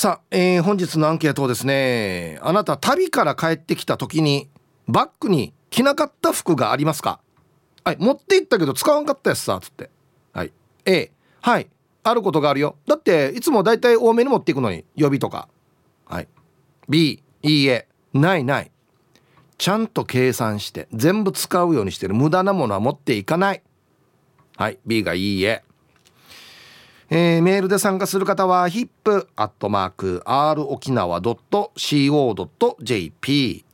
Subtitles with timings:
[0.00, 4.48] さあ、えー、本日のアンケートをですねあなた旅から帰ってきた時に
[4.88, 7.20] バッグに着なかった服がありますか？
[7.84, 9.90] はい持って行ったけど使わんかったやつさつって。
[10.32, 10.52] はい。
[10.86, 11.68] A はい
[12.02, 12.76] あることがあるよ。
[12.86, 15.50] だっていつもだいたい多めに持っていくのに予備とか。
[16.06, 16.28] はい。
[16.88, 18.70] B いいえないない。
[19.58, 22.14] ちゃんと計算して全部使うようにしてる。
[22.14, 23.62] 無駄なものは持っていかない。
[24.56, 24.78] はい。
[24.86, 25.62] B がいいえ。
[27.12, 31.64] えー、メールで参加する方は hip.r 沖縄 .co.jp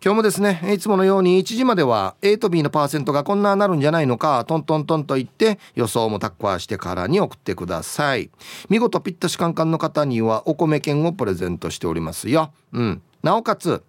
[0.06, 8.30] 今日もですねいつものように1時までは A と B のパーセントがこんななるんじゃないのかトントントンと言って予想もタッカーしてからに送ってください。
[8.68, 12.52] 見事ぴったしカンカンの方にはお米券をプレゼントしておりますよ。
[12.72, 13.02] うん。
[13.24, 13.82] なおかつ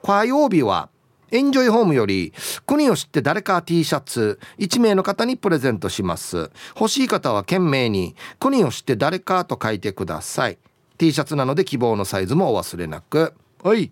[0.00, 0.90] 火曜日は
[1.32, 2.32] エンジョイホームより
[2.68, 6.52] 国を知って誰か T シャツ1名の方にプレゼントします。
[6.78, 10.58] 欲しい方は懸命に国を知って誰かと書いてください。
[10.98, 13.34] T シャツなので希望のサイズもお忘れなく。
[13.64, 13.90] はい。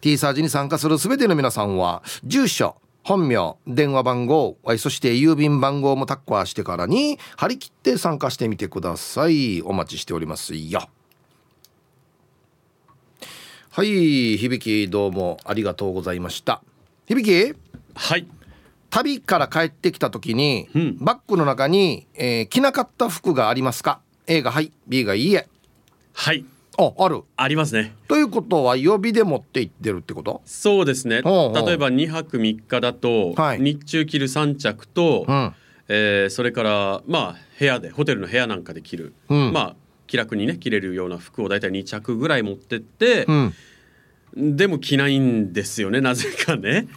[0.00, 9.62] T サージに参加する全ての皆さんは住所本名電話番号そして郵便番号もタッカーしてからに張り切って参加してみてください。
[9.62, 10.88] お待ちしておりますよ。
[13.70, 16.62] はい響どうもありがとうございました。
[17.06, 17.54] 響
[17.94, 18.26] はい。
[18.90, 25.48] 旅から帰ってきた時に、うん、バッグの中に、えー、着なかった服がありますか？A がはい B がいいえ。
[26.12, 26.44] はい
[26.80, 27.22] あある。
[27.36, 27.94] ありますね。
[28.08, 30.40] ということは予備で持って行ってるってこと？
[30.46, 31.16] そうですね。
[31.16, 35.54] 例えば2泊3日だと、はい、日中着る3着と、うん、
[35.88, 43.26] えー、それからまあ部屋でホテルの部屋なんかで着る、うん、まあ気楽にね着れるような服を大体2着ぐらい持ってって、
[44.34, 46.88] うん、でも着ないんですよねなぜかね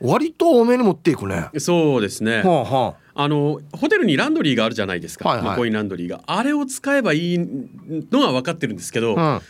[0.00, 1.48] 割と多めに持っていくね。
[1.58, 3.22] そうですね、はあはあ。
[3.22, 6.22] あのホテルにランドリーがあるじゃないですか、はいはい、コインランドリーが。
[6.26, 9.40] あれを使えばいいのは分かってるんですけど、うん、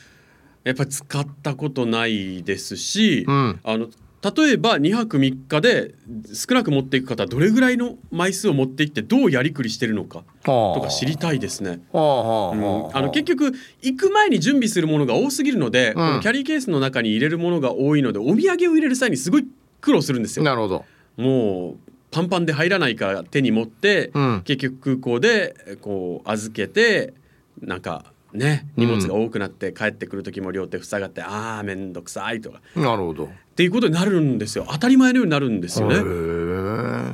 [0.65, 3.89] やっぱり使ったことないですし、うん、あの
[4.23, 5.95] 例えば2泊3日で
[6.35, 11.81] 少なく持っていく方はどれぐらいの枚数を持っていってどうやりくりしてるのかとか知りたいですね。
[11.93, 19.47] あの結局行く前に準備するものが多すぎるので、うん、このキャリーケースの中に入れるものが多いのでお土産を入れる際にすごい
[19.81, 20.45] 苦労するんですよ。
[20.45, 20.85] なるほど。
[21.17, 27.15] もうパンパンで入らないから手に持って、うん、結局空港でこう預けて
[27.61, 32.61] なんかね荷物が多くなって帰ってくる時も両手塞がって、うん、ああ面倒くさいとか。
[32.75, 33.27] なるほど。
[33.27, 34.67] っていうことになるんですよ。
[34.71, 35.97] 当たり前のようになるんですよね。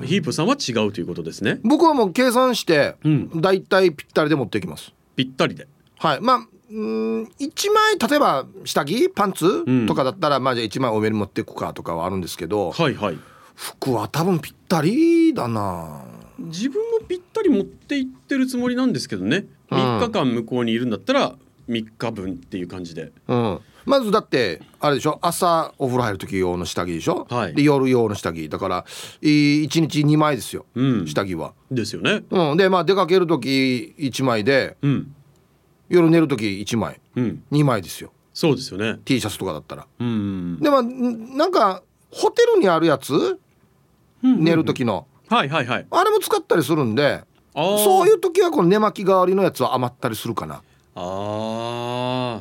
[0.06, 1.59] ヒープさんは違うということですね。
[1.65, 2.94] 僕はもう計算して
[3.34, 4.93] だいたいぴったりで持っていきます。
[5.16, 5.66] ぴったりで。
[5.98, 6.21] はい。
[6.21, 13.19] まあうん1枚例えば下着パンツ、うん、とかだったらまあじゃあ1枚多めに持っていくかとかはあるんですけどはいはい。
[13.54, 16.04] 服は多分ぴったりだな。
[16.38, 21.37] 自分もぴったり持っていってるつもりなんですけどね、3日間向こうにいるんだったら
[21.69, 28.48] 3日分っていう感じで、うん、まずだってあれでしょ朝お風呂入る時用の下着でしょ、はい、で夜用の下着。
[28.48, 28.84] だから
[29.22, 31.54] 1日2枚ですよ、うん、下着は。
[31.71, 32.22] ですよね。
[32.31, 35.15] うん、でまあ出かける時1枚で、うん、
[35.89, 38.13] 夜寝る時1枚、うん、2枚ですよ。
[38.33, 38.99] そうですよね。
[39.05, 39.87] T シャツとかだったら。
[39.99, 43.39] うん、でもなんかホテルにあるやつ？
[44.23, 45.87] 寝る時の、はいはいはい。
[45.91, 47.23] あれも使ったりするんで
[47.55, 50.63] そういう時はこの寝巻き代わりのやつは余ったりするかな。
[50.95, 52.41] あ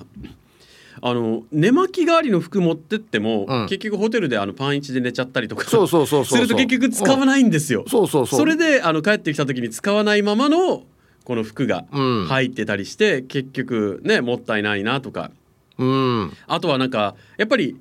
[1.01, 5.65] あの寝巻き代わりの服持ってっても、うん、結局ホテルであのパンイチで寝ちゃったりとか。
[5.69, 6.25] そうそうそう。
[6.25, 8.39] すると結局使わないんですよ、うん、そうそうそう。
[8.39, 10.83] それであの帰ってきた時に使わないままの
[11.25, 11.85] この服が
[12.27, 15.31] 入ってたりして、うん、結局ねもったいないなとか、
[15.77, 17.77] うん、あとはなんかやっぱり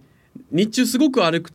[0.51, 1.53] 日中すごく歩く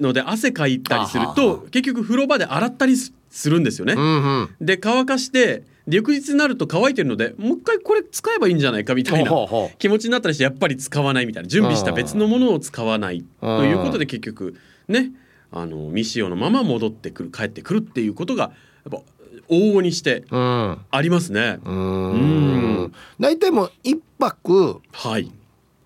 [0.00, 3.12] ので汗かいたりすると結局風呂場で洗ったりす
[3.50, 3.94] るんですよね。
[3.94, 9.32] うんうん、で乾かして翌日になると乾いてるのでもう一回これ使えばいいんじゃないかみたいな
[9.78, 11.48] 気持ちになったりしてやっぱり使わないみたいな。
[11.48, 14.54] 準備した別のものを使わないということで結局
[14.86, 15.10] ね
[15.50, 18.52] あの未使用のまま戻ってくる帰ってくるっていうことが
[18.90, 19.02] やっぱ
[19.48, 21.58] 往々にしてありますね。
[21.64, 22.92] うん。
[23.20, 25.30] 大体もう一泊はい。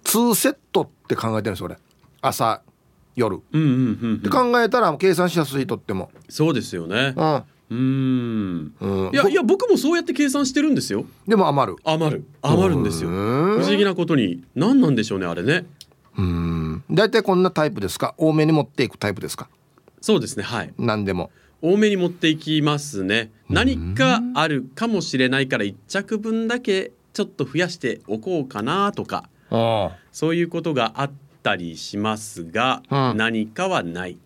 [0.05, 1.79] 2セットって考えてるんですよ俺。
[2.20, 2.62] 朝
[3.14, 6.11] 夜、うんうんうんうん、で考えたら計算しやすいとっても。
[6.29, 7.14] そうですよね。
[7.17, 7.43] うん。
[7.69, 8.75] うん。
[8.81, 9.11] うん。
[9.12, 11.05] いやいや僕もそうやって計算してるんですよ。
[11.26, 11.79] でも余る。
[11.85, 12.25] 余る。
[12.43, 13.11] 余るんですよ。
[13.11, 14.44] 不思議なことに。
[14.55, 15.67] 何なんでしょうねあれね。
[16.17, 16.85] うん。
[16.91, 18.14] 大体こんなタイプですか？
[18.19, 19.49] 多めに持っていくタイプですか？
[20.00, 20.73] そうですねはい。
[20.79, 21.31] 何でも
[21.62, 23.31] 多めに持っていきますね。
[23.49, 29.29] 何かあるかもしれないから1着分だけちょっと増やしておこうかなとか
[30.12, 31.11] そういうことがあっ
[31.43, 34.19] たりしますが、うん、何かはない。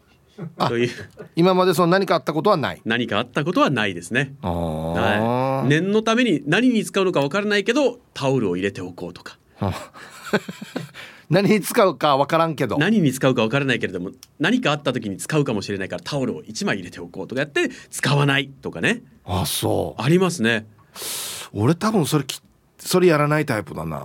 [0.69, 0.91] という。
[1.37, 2.81] 今までその何かあったことはない。
[2.85, 9.38] 何かあったことはないですね、はい、念のために何に使うのかわからないけどタオルを入れておこうとか
[11.31, 12.77] 何に使うかわからんけど。
[12.77, 19.03] 何に使うかわからないけれども何かあった時に使うかもしれないからタオルを1枚入れておこうとかやって使わないとかね。
[19.25, 20.03] あそう。
[20.03, 20.67] ありますね。
[21.53, 22.41] 俺多分それき
[22.79, 23.97] それやらないタイプだな。
[23.97, 24.00] あ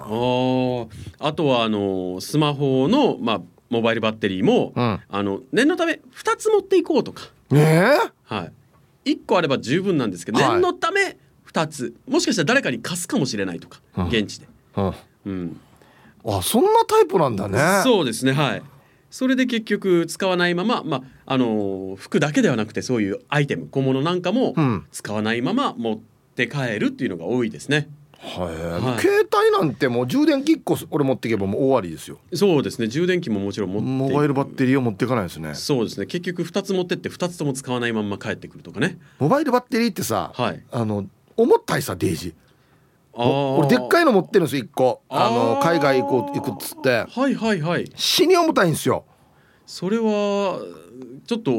[1.20, 8.50] あとはあのスマホの、まあ、モバイルバッテリーも、うん、あの念のため2つ持っていこうとか、えー、は
[9.06, 11.18] い、1個あれば十分なんですけど、はい、念のため
[11.52, 11.96] 2つ。
[12.08, 14.94] もしかしたら誰かに貸すかもしれないとか、うん、現地で、うん、
[15.26, 15.60] うん、
[16.26, 17.84] あそんなタイプなんだね。
[17.84, 18.64] そうですねはい。
[19.12, 24.54] それで結局使わないまま、まあ、あの服だけではなくてそういうアイテム小物なんかも
[24.92, 26.00] 使わないまま持っ
[26.36, 27.88] て帰るっていうのが多いですね。
[28.18, 32.18] はい、携帯なんてもう充電器1個俺持っていけばもう終わりですよ。
[32.34, 32.88] そうですね。
[32.88, 33.88] 充電器ももちろん持って。
[33.88, 35.54] モバイルバッテリーを持っていかないですね。
[35.54, 36.08] そうですね。
[36.08, 38.98] 結局2つ持ってって2つとも使わないまま帰ってくるとかね。
[39.20, 41.06] モバイルバッテリーってさ、はい、あの
[41.38, 42.34] 重たいさデージ
[43.16, 45.02] 俺でっかいの持ってるんですよ1個。
[45.10, 47.06] あの海外行こう行くっつって。
[47.10, 47.90] はいはいはい。
[47.96, 49.06] 死に重たいんですよ。
[49.66, 50.60] それは
[51.26, 51.52] ちょっと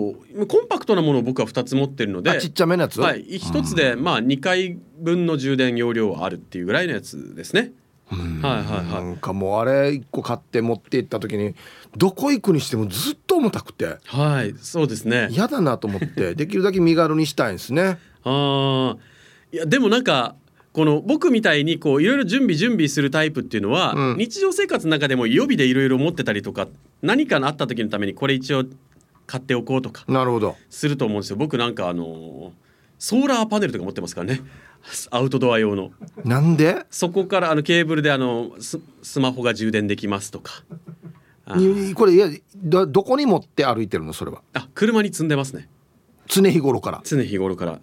[0.47, 2.41] コンパクトなものを僕は2つ持ってるので。
[2.41, 3.01] ちっちゃめのやつ？
[3.01, 3.27] はい。
[3.27, 7.73] 1つで、まあ2回分の充電容量はあるっていうぐらいのやつですね。
[8.09, 9.05] はいはいはい。
[9.05, 11.57] なんかもうあれ1個買って持って行った時に
[11.97, 13.97] どこ行くにしてもずっと重たくて。
[14.05, 14.55] はい。
[14.61, 15.27] そうですね。
[15.31, 17.99] 嫌だなと思ってできるだけ身軽にしたいんですね。
[18.23, 18.97] ああ
[19.53, 20.37] いやでもなんか
[20.77, 26.69] この僕みたいにこういろいろ準備準備するタイプっていうのは、うん、日常生活の中でも予備でいろいろ持ってたりとか
[27.01, 28.65] 何かあった時のためにこれ一応
[29.27, 30.55] 買っておこうとかなるほど。
[30.69, 31.37] すると思うんですよ。
[31.37, 32.53] 僕なんかあの
[32.99, 34.43] ソーラーパネルとか持ってますからね。
[35.11, 35.93] アウトドア用の。
[36.27, 36.85] なんで？
[36.91, 40.63] そこからあのケーブルであのススマホが充電できますとか。
[41.95, 44.13] これいやどどこに持って歩いてるの？
[44.13, 44.43] それは。
[44.53, 45.71] あ車に積んでますね。
[46.27, 47.01] 常日頃から。
[47.03, 47.81] 常日頃から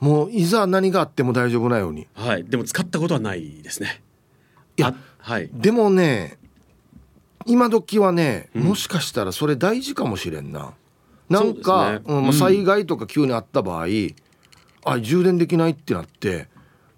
[0.00, 2.06] もういざ何があっても大丈夫なように。
[2.14, 2.44] はい。
[2.44, 4.02] でも使ったことはないですね。
[4.76, 5.50] いやはい。
[5.52, 6.38] でもね
[7.46, 10.74] 今時はね、もしかしたらそれ大事かもしれんな。
[11.30, 13.86] なんか、ね、うん、災害とか急にあった場合、
[14.84, 16.48] あ充電できないってなって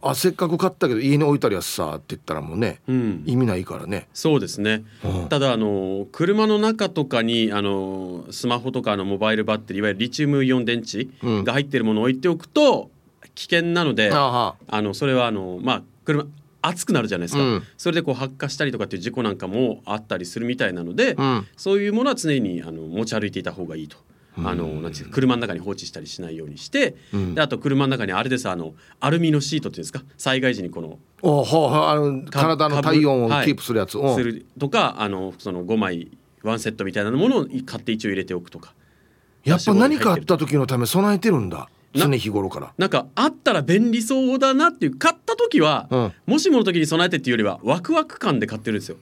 [0.02, 4.08] あせっかく買ったけど家に置いたりはさって言ったらもうね、うん、意味ないからね。
[4.14, 11.08] そうですね、うん、ただあの車の中とかにあのスマホとかのモバイルバッテリーいわゆるリチウムイオン電池
[11.44, 12.91] が入ってるものを置いておくと
[13.35, 16.25] 危険なので、うん、あのそれはあのまあ車
[16.62, 21.17] 熱くなるじゃないですか、うん、それでこう発火したりとかっていう事故なんかもあったりするみたいなので、
[21.56, 23.97] そういうものは常にあの持ち歩いていた方がいいと。
[24.36, 30.02] あのなんていう車の中に放置したりしないようにして、うん、であと車の中にあれですあのアルミのシートっていうんですか？
[30.16, 36.10] 災害時にこのおははあの体の体温をキープするやつ、はい、するとかあのその5枚
[36.42, 38.74] ワンセットみたいなものを買って一応入れておくとか。
[39.44, 41.68] やっぱ何かあった時のため備えてるんだ。
[41.94, 42.72] 常日頃から。
[42.78, 48.96] なんかあったら便利そうだなっていう買った時は、うん、もしもの時に備えてっていうよりはワクワク感で買ってるんですよ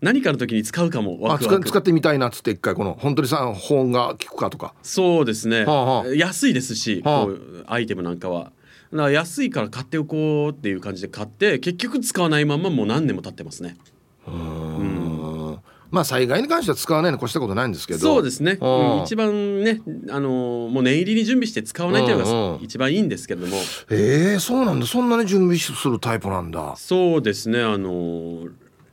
[0.00, 1.68] 何かの時に使うかもワクワク。
[1.68, 4.74] 使ってみたいなっつって一回この本当にさ本が効くかとか。
[4.82, 8.52] そうですね、はあはあ、安いですし、はあ、こうアイテムなんかは。
[8.92, 13.76] だ安いから買っておこうっていう感じで買って結局使わないままもう何年も経ってますね。
[14.26, 15.58] うん。
[15.90, 18.00] まあ災害に関しては使わないの越したことないんですけど。
[18.00, 23.56] そうですね、うん、一番ねあのもう念入りに準備して使わないというのが一番いいんですけれども。
[23.90, 24.86] ええー、そうなんだ。
[24.86, 26.74] そんなに準備するタイプなんだ。
[26.76, 27.62] そうですね。
[27.62, 28.46] あの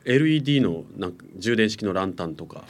[0.09, 2.63] LED のなんか充電式のランタンとか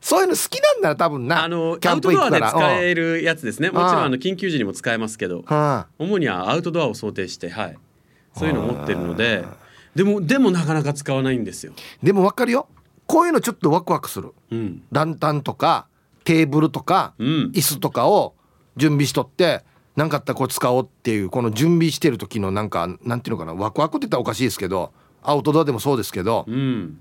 [0.00, 0.28] そういう。
[0.28, 1.44] の好きなんだ多分な。
[1.44, 3.70] あのアウトドアで使えるやつですね。
[3.70, 5.44] もちろんあの緊急時にも使えますけど
[5.98, 7.78] 主にはアウトドアを想定してはい。
[8.34, 9.44] そういうのを持ってるので
[9.94, 11.72] でもでもなかなか使わないんですよ。
[12.02, 12.68] でも分かるよ。
[13.06, 15.88] こういうのちょっとワクワクする、うん、ランタンとか
[16.24, 18.34] テーブルとか、うん、椅子とかを
[18.76, 19.64] 準備しとって
[19.96, 23.54] 何かあったらこれ使おうっていうこの準備してる時のなんかなんていうのかな。
[23.54, 27.00] ワクワクって言ったらおかしいですけどアウトドアでもそうですけど、うん、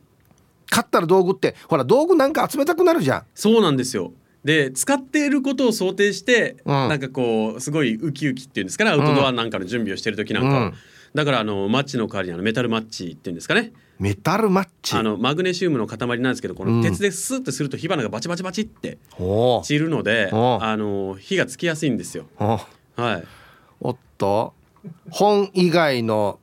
[0.70, 3.24] 買ったら道具ってほら道具なんか集めたくなるじゃん。
[3.34, 4.12] そうなんですよ。
[4.44, 8.92] で使っていることを想定して、うん、なんかこうすごいウキウキっていうんですかね。
[8.92, 10.74] アウトドアなんかの準備をしてる時なんか、うん、
[11.14, 13.74] だからあのマッチの代わりにあのメタルマッチっていうんですかね。
[14.00, 14.96] メタルマッチ。
[14.96, 22.26] あのマグネシウムの塊なんですけどこの鉄でスッてすると火花がバチバチバチって散るので、あの火がつきやすいんですよ。
[22.38, 22.66] は
[22.98, 23.24] い。
[23.82, 24.54] おっと。
[25.10, 26.40] 本以外の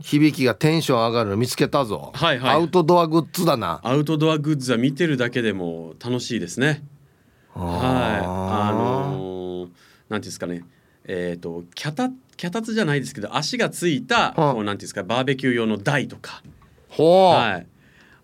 [0.00, 3.80] 響きがテンション上がるの見つけたぞ、はいはい、アウトドアグッズだな。
[3.82, 6.84] アウトドアグッズは見てるだけでも楽しいですね。
[7.52, 8.24] はい。
[8.24, 9.74] あのー、なんて
[10.14, 10.64] いうんですかね。
[11.04, 16.42] えっ、ー、と脚立じゃないですけど足がついたこうなんていうんですかバーベキュー用の台とか。
[16.90, 17.66] はい。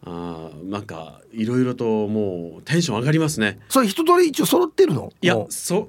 [0.03, 3.61] あなんかいろいろともうテンション上がりますね。
[3.69, 5.13] それ一通り一応揃ってるの？
[5.21, 5.89] いやそ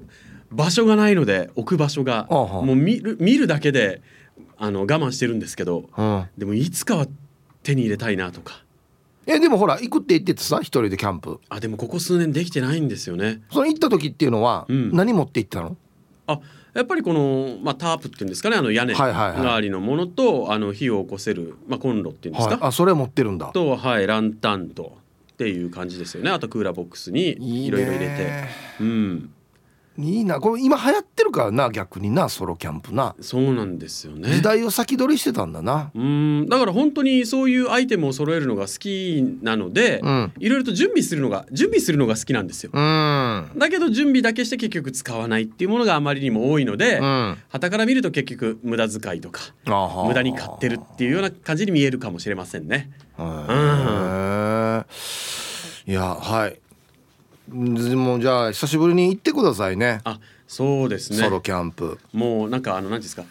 [0.50, 2.26] 場所がないので置く場所が。
[2.30, 4.02] もう見る見るだけで
[4.64, 7.08] あの我慢してるんですけど、うん、でもいつかは
[7.64, 8.62] 手に入れたいなとか。
[9.26, 11.40] えでもほら行くって言っててさ一人でキャンプ。
[11.48, 13.42] あでもここ数年できてないんですよね。
[13.50, 15.76] その行った時っていうのは、何持って行ったの？
[16.28, 16.38] あ
[16.74, 23.50] やっぱりこの、まあ、タープっていうんですかねあの屋根代わりのものと、あの火を起こせる、まあ、コンロっていうんですか、はい、あそれ持ってるんだ。
[23.52, 24.96] と、はい、ランタンと
[25.32, 26.30] っていう感じですよね。
[26.30, 28.44] あとクーラーボックスにいろいろ入れて。
[28.80, 29.34] うん
[29.98, 33.14] いいなこれ今流行ってるからな逆になソロキャンプな。
[33.20, 34.30] そうなんですよね。
[34.30, 35.90] 時代を先取りしてたんだな。
[35.94, 36.48] うん。
[36.48, 42.72] だから本当にそういうアイテムを揃えるのが好きなので、うん、いろいろと準備するのが準備するのが好きなんですよ。
[42.72, 49.40] だけど準備だけして結局使わないっていうものがあまりにも多いのではた、から見ると結局無駄遣いとか
[50.06, 52.90] 無駄に買ってるっていうような感じに見えるかもしれませんね。
[53.18, 53.26] うん
[55.84, 56.58] いやはい
[57.52, 63.24] もうじゃあ久しぶりに行ってくださいねあそうですねソロキャンプもうなんかあの何ですか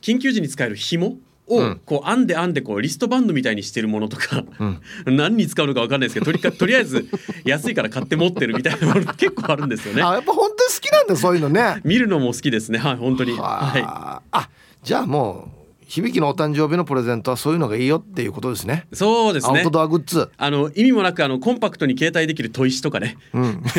[0.00, 1.16] 緊急時に使える紐
[1.48, 4.80] をこう編んで編んでこうリストバンドみたいにしてるものとか、うん、
[5.16, 7.08] 何に使うのか分かんないですけどとりかとりあえず
[7.44, 10.02] 安いから買って持ってるみたいなもの結構あるんですよね。
[10.02, 11.80] あやっぱ本当に好きなんだそういうのね。
[11.84, 13.32] 見るのも好きですねはい本当に。
[13.32, 13.82] はい。
[13.84, 14.48] あ
[14.82, 15.55] じゃあも
[15.88, 18.86] う響のお誕生日のプレゼントはそういうのがいいよっていうことですね。
[18.92, 19.58] そうですね。
[19.60, 20.30] アウトドアグッズ。
[20.36, 23.16] あの意味もなくあのコンパクトに携帯できる砥石とかね。
[23.32, 23.62] うん。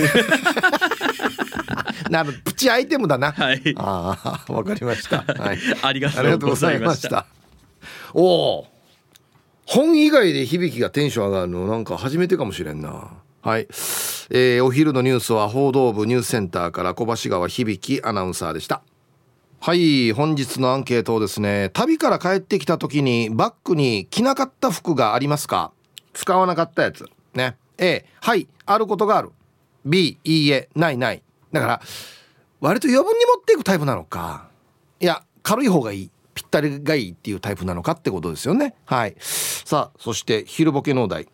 [2.09, 3.33] なるプチアイテムだな。
[3.33, 3.75] はい。
[3.77, 5.23] ああわかりました。
[5.27, 5.59] はい。
[5.81, 7.25] ありがとうございました。
[8.13, 8.67] おお。
[9.65, 13.09] 本以外で響がテンション上がるのなんか初めてかもしれんな。
[13.41, 13.67] はい、
[14.29, 18.81] えー、お昼のニュースは報道部ニュースセンターから小橋川響アナウンサーでした。
[19.59, 25.71] はい本日のアンケートをですね旅から帰ってきた時にバッグに着なかった服がありますか？
[26.13, 27.05] 使わなかったやつ。
[27.33, 27.57] ね。
[27.77, 29.31] A はいあることがある。
[29.85, 31.21] B いいえないない。
[31.51, 31.81] だから
[32.61, 34.47] 割と余分に持っていくタイプなのか。
[34.99, 36.11] いや軽い方がいい。
[36.33, 38.75] ぴったりがいいっていうタイプなのかってことですよね。
[38.85, 39.15] はい。
[39.19, 41.27] さあそして昼ボケ農大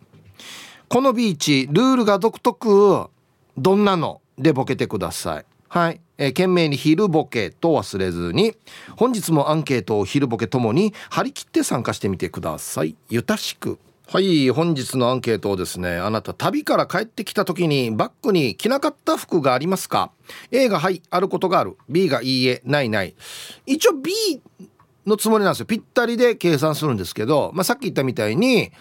[0.88, 3.10] このビーチルールが独特。
[3.56, 5.46] どんなのでボケてください。
[5.74, 6.02] はい。
[6.20, 8.56] えー、懸命に昼ボケと忘れずに
[8.96, 12.96] 本日もアンケートを昼ボケともに張り切って参加してみてください。
[13.10, 13.80] ゆたしく。
[14.08, 14.52] はい。
[14.52, 20.12] 本日のアンケートをですねあなた旅から帰ってきた時にバッグに着なかった服がありますか
[20.52, 21.76] ？A がはいあることがある。
[21.90, 23.16] B がいいえないない。
[23.66, 24.14] 一応 B
[25.08, 25.66] のつもりなんですよ。
[25.66, 28.72] ぴったりで計算するんですけど、まあ、さっき言ったみたいに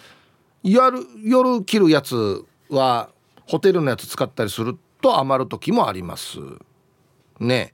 [0.61, 3.09] 夜夜着るやつは
[3.47, 6.37] ホテルのやつ使ったりすると余る時もあります。
[7.43, 7.73] ね。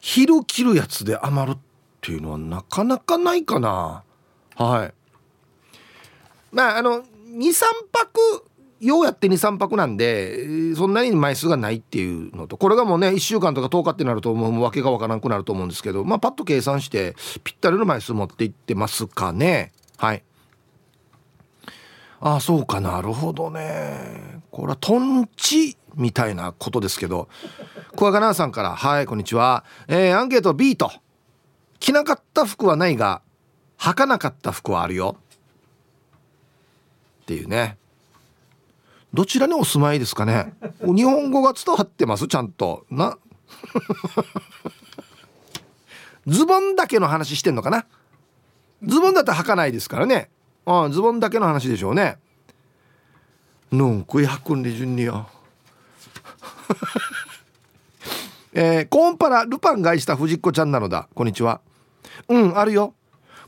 [0.00, 1.60] 昼切るやつで余るっ
[2.00, 4.02] ていうのはなかなかないかな。
[4.56, 4.94] はい。
[6.52, 8.48] まああの23泊
[8.80, 19.72] ようやって23泊なんでそんなに枚数がないっていうのとこれがもうね1週間とか10日ってなるともう訳が分からなくなると思うんですけどまあパッと計算してぴったりの枚数持っていってますかね。
[19.96, 20.22] はい。
[22.20, 22.80] ああそうか。
[22.80, 24.40] なるほどね。
[24.50, 27.28] これはトンチみたいなことですけど
[27.96, 30.90] クワガナーさんから「はいこんにちは、えー、アンケート B と
[31.80, 33.20] 着なかった服はないが
[33.78, 35.16] 履かなかった服はあるよ」
[37.22, 37.76] っていうね。
[39.12, 40.52] どちらにお住まいですかね。
[40.80, 42.84] 日本語が伝わってますちゃんと。
[42.90, 43.18] な。
[46.26, 47.86] ズボンだけの話してんのかな。
[48.82, 50.30] ズボンだったら履かないですからね。
[50.66, 52.18] ああズボンだけの話でしょうね。
[53.72, 55.28] のんこい履くんで順によ。
[58.52, 61.08] えー、コーンパラルパンがいした藤子ちゃんなのだ。
[61.14, 61.60] こんにちは。
[62.28, 62.94] うんあるよ。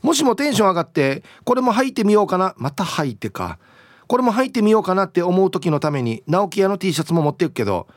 [0.01, 2.53] もしもテンション上がってこれも履いてみようかな。
[2.57, 3.59] また履いてか。
[4.07, 7.87] これも履いてみようかなって思う時のために直木屋の T シャツも持っていくけど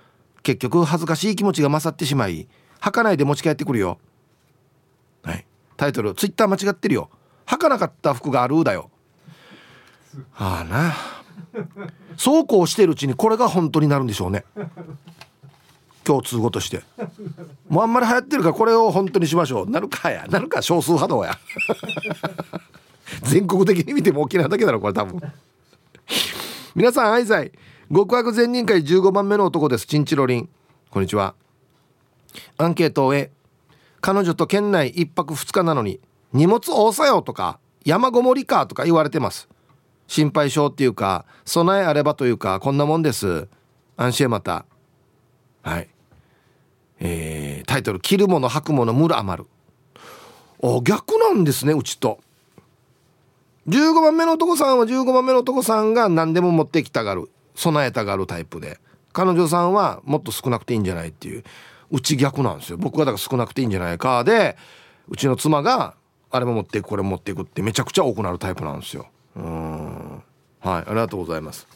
[0.42, 2.48] 結局恥ずかしい気持ちが勝ってしまい
[2.80, 3.98] 履かないで持ち帰ってくるよ。
[5.22, 5.46] はい。
[5.76, 7.10] タイトルツイッター間違ってるよ。
[7.46, 8.90] 履かなかった服があるだよ。
[10.36, 10.94] ああな。
[12.16, 14.44] そうこうしてるうちにこれが本当になるんでしょうね。
[16.04, 16.82] 共通語として。
[17.68, 19.70] もうあんまり流行ってるからこれを本当にしましょう。
[19.70, 20.26] なるかや。
[20.28, 21.38] なるか少数派道や。
[23.22, 25.20] 全国的に見ても沖縄だけだろこれ多分。
[26.74, 27.46] 皆さん愛妻。
[27.92, 29.86] 極悪善人会15番目の男です。
[29.86, 30.48] チンチロリン。
[30.90, 31.34] こんにちは。
[32.58, 33.30] アンケートを終え
[34.00, 36.00] 彼女と県内1泊2日なのに
[36.32, 39.48] 荷物多さよとか山ごもりかとか言われてます。
[40.06, 43.48] 心配性っていうか備えあればというかこんなもんです。
[43.96, 44.66] 安心また。
[45.62, 45.88] はい。
[47.00, 49.48] えー、タイトル「着るもの履くものムラ余る」
[50.62, 52.20] あ逆なんですねうちと。
[53.68, 57.30] 15番目の男さんは15番目の男さんが何でも持ってきたがる。
[57.54, 58.78] 備えたがるタイプで。
[59.12, 61.44] 彼女さんはもっと少なくていいんじゃないっていう。
[61.90, 62.76] うち逆なんですよ。
[62.78, 64.56] 僕はだから少なくていいんじゃないかで
[65.08, 65.94] うちの妻が
[66.30, 69.06] あれも持っていくこれも持っていくってめちゃくちゃ多くなるタイプなんですよ。
[69.36, 70.22] うん。
[70.60, 71.66] はいありがとうございます。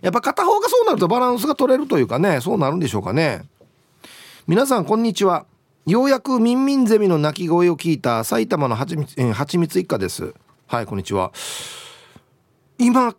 [0.00, 3.44] やっぱ片方がそうなるとバランスが取れるというかねそうなるんでしょうかね。
[4.46, 5.46] 皆さんこんにちは。
[5.86, 10.34] ようやくミンミンゼミの鳴き声を聞いた埼玉のはちみつ、えー、はちみつ一家です。
[10.66, 11.32] はいこんにちは。
[12.78, 13.14] 今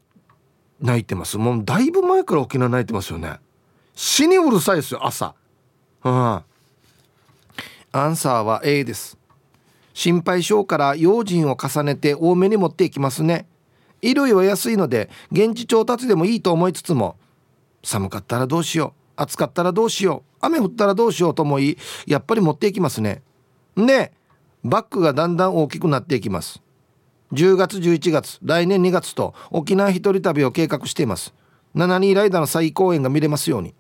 [0.80, 1.38] 泣いてます。
[1.38, 3.40] もうだいぶ前から沖縄泣いてますよね。
[3.96, 5.36] 死にうるさいですよ朝。
[6.04, 6.14] うん。
[7.96, 9.18] アンサーは A です。
[9.94, 13.48] 心配性から用心を重ねて多めに持っていきますね。
[14.02, 17.16] 衣類は安いので現地調達でもいいと思いつつも
[17.84, 23.22] 寒かったらどうしよう暑かったらどうしよう雨降ったらどうしようと思いやっぱり持っていきますね。
[23.76, 24.12] で
[24.64, 26.62] バッグがだんだん大きくなっていきます。
[27.34, 31.34] 10月11月来年2月と沖縄一人旅を計画しています。
[31.76, 33.74] 7人ライダーの再公演が見れますように。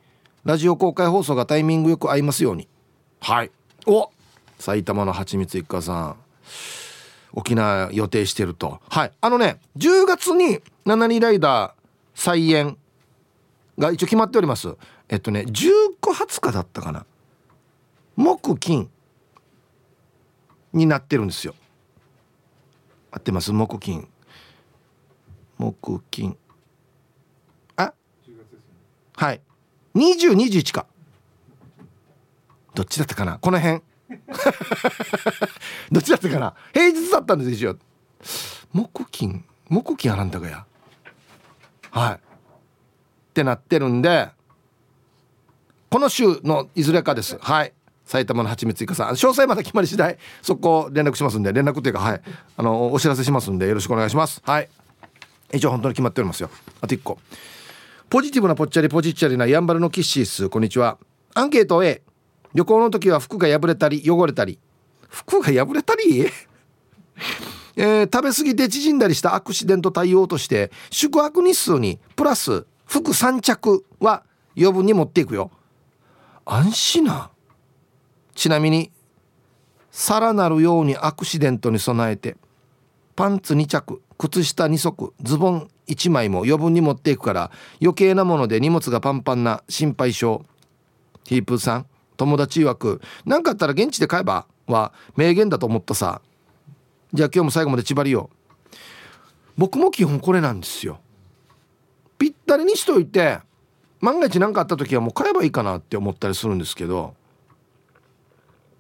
[0.43, 2.67] ラジオ公開放送がタイミングよく合いますように。
[3.21, 3.51] はい。
[3.85, 4.09] お
[4.59, 6.15] 埼玉のはちみつ一家さん
[7.33, 8.79] 沖縄予定してると。
[8.89, 9.11] はい。
[9.19, 11.73] あのね10月に7人ライダー
[12.13, 12.77] 再演
[13.77, 14.75] が一応決まっております。
[15.09, 17.05] えっとね19、20日だったかな。
[18.15, 18.89] 木金
[20.71, 21.55] になってるんですよ。
[23.11, 23.51] 合ってます？
[23.51, 24.07] 木金。
[25.57, 26.37] 木金。
[27.75, 27.93] あ？
[29.15, 29.41] はい。
[29.95, 30.85] 2021か。
[32.75, 33.39] どっちだったかな？
[33.39, 33.81] この辺。
[35.91, 36.53] どっちだったかな？
[36.73, 37.77] 平日だったんですよ
[38.71, 39.43] 木金。
[39.69, 40.65] 木金あらんだがや。
[41.91, 42.13] はい。
[42.15, 42.17] っ
[43.33, 44.29] てなってるんで
[45.89, 47.37] この週のいずれかです。
[47.39, 47.73] はい。
[48.05, 49.09] 埼玉のはちみついかさん。
[49.11, 52.21] 詳細まだ決まり次第そこ連絡しますんで連絡というかはい。
[52.57, 54.41] あのお知らせしますんでよろしくお願いします。
[54.45, 54.69] はい。
[55.53, 56.49] 一応本当に決まっておりますよ。
[56.81, 57.19] あと1個。
[58.09, 60.97] ポジティブなぽっちゃりポジッチャリなやんばるのキッシースこんにちは。
[61.35, 62.03] アンケート A
[62.53, 64.59] 旅行の時は服が破れたり汚れたり。
[65.09, 66.25] 服が破れたり？
[67.75, 74.23] えー、食べ過ぎて縮んだりしたアクシデント対応として宿泊日数にプラス服3着は
[74.55, 75.49] 余分に持っていくよ。
[76.45, 77.31] 安心な。
[78.35, 78.91] ちなみに
[79.91, 82.35] さらなるようにアクシデントに備えて
[83.15, 90.43] パンツ2着靴下2足ズボン1枚も余分に持っていくから余計なもので荷物がパンパンな心配性。
[91.25, 91.85] ヒープーさん
[92.17, 96.21] 友達曰く何かあったら現地で買えばは名言だと思ったさ。
[97.13, 98.31] じゃあ今日も最後まで縛りよ
[99.55, 100.99] 僕も基本これなんですよ。
[102.17, 103.39] ぴったりにしといて
[104.01, 107.15] 万が一何かあった時はもう買えばいいかなって思ったりするんですけど。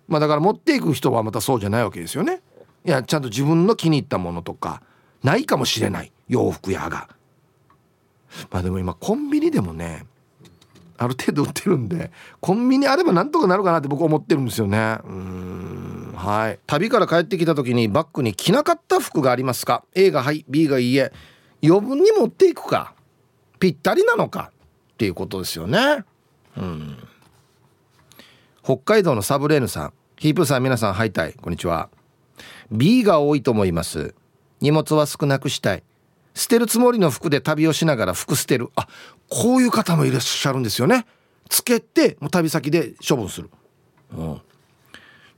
[0.07, 2.41] まあだから持っていく人はまたそうじゃないわけですよね。
[2.85, 4.81] いやちゃんと自分の気に入ったものとか
[5.23, 6.11] ないかもしれない。
[6.27, 7.07] 洋服屋が。
[8.51, 10.05] まあでも今コンビニでもね
[10.97, 14.99] ある程度売ってるんでコンビニあればなんとかなるかなって僕思ってるんですよね。
[15.03, 16.13] うん。
[16.15, 16.59] はい。
[16.67, 21.11] 旅から帰ってきた時にバッグに着なかった服がありますか？A がはい B がいいえ。
[21.63, 22.93] 余分に持っていくか？
[23.59, 24.51] ぴったりなのか？
[24.93, 26.03] っていうことですよね。
[26.57, 26.97] うん。
[28.63, 29.93] 北海道のサブレーヌさん。
[30.17, 31.33] ヒープさん皆さんハイタイ。
[31.33, 31.89] こんにちは。
[32.71, 34.13] B が多いと思います。
[34.61, 35.83] 荷物は少なくしたい。
[36.35, 38.69] 捨てるつもりの服で旅をしながら服捨てる。
[38.75, 38.87] あ
[39.33, 41.07] こういう方もいらっしゃるんですよね。
[41.49, 43.49] つけてもう旅先で処分する、
[44.15, 44.41] うん、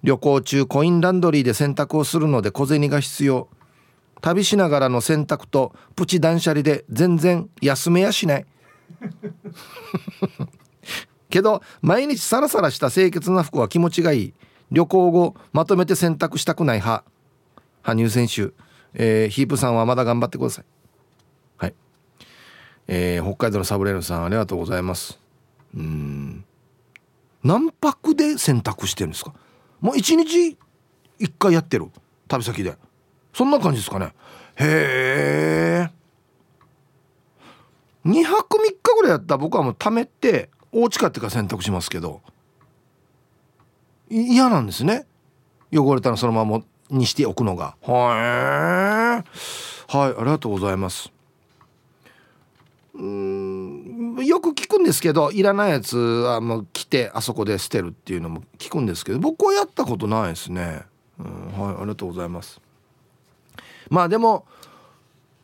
[0.03, 3.47] 旅行中コインランドリーで洗濯をするので小銭が必要。
[4.19, 8.45] 旅しながらの洗濯とプチ断捨離で全然休めやしない。
[11.29, 14.33] けど毎日サラサラした清潔な服は気持ちがいい。
[14.71, 17.05] 旅行後まとめて洗濯したくない派。
[17.81, 18.53] 羽生選手、
[18.93, 20.65] えー、ヒープさんはまだ頑張ってください。
[20.65, 20.74] はい、
[22.87, 25.19] えー、北海道のサブレーヌさんありがとうございます。
[25.75, 26.45] うん。
[27.43, 29.33] 何泊で洗濯してるんですか？
[29.81, 30.57] もう一日
[31.19, 31.87] 一回やってる
[32.27, 32.75] 旅先で。
[33.33, 34.13] そんな感じですかね。
[34.55, 35.95] へえ
[38.05, 42.21] 2泊3日ぐらいやったら僕はもう貯めてお家帰ってから洗濯しますけど。
[44.09, 45.05] 嫌なんですね。
[45.73, 47.75] 汚れたらそのままにしておくのが。
[47.81, 51.11] はいはいありがとうございます
[52.93, 60.83] うんよく聞くんですけどいらないやつはもう着てあそこで捨てるっていうのも聞くんですけど僕はやったことないですね、
[61.19, 62.61] うん、はいありがとうございます。
[63.89, 64.45] まあでも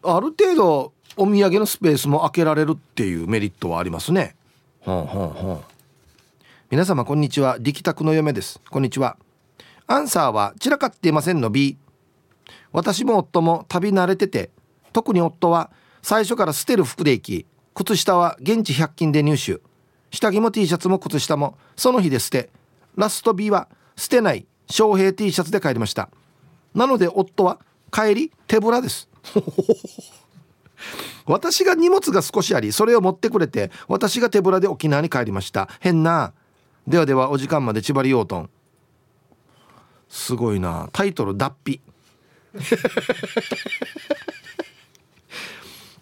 [0.04, 4.36] ある程度お土産のスペースも開けられるっていうメリットはありますね。
[4.86, 5.62] はあはあはあ、
[6.70, 7.58] 皆様こんにちは。
[7.60, 8.62] 力宅の嫁です。
[8.70, 9.18] こんにちは。
[9.88, 11.78] アンサーは散らかっていませんの B
[12.72, 14.50] 私も夫も旅慣れてて
[14.94, 15.70] 特に夫は
[16.02, 19.62] 最初から捨てる服で行き靴下は現地100均で入手。
[20.12, 21.58] 下着も T シャツも靴下も。
[21.76, 22.50] その日で捨て。
[22.96, 26.10] ラスト B は捨てない翔平 T シャツで帰りました。
[26.74, 27.60] なので夫は
[27.92, 29.10] 帰り手ぶらです。
[31.26, 35.70] 私が荷物が少しありそれを持ってくれて私が手ぶらで沖縄に帰りました。
[35.80, 36.34] 変な。
[36.88, 38.50] ではではお時間まで千葉りようとん
[40.10, 40.90] すごいな。
[40.92, 41.80] タイトル脱皮。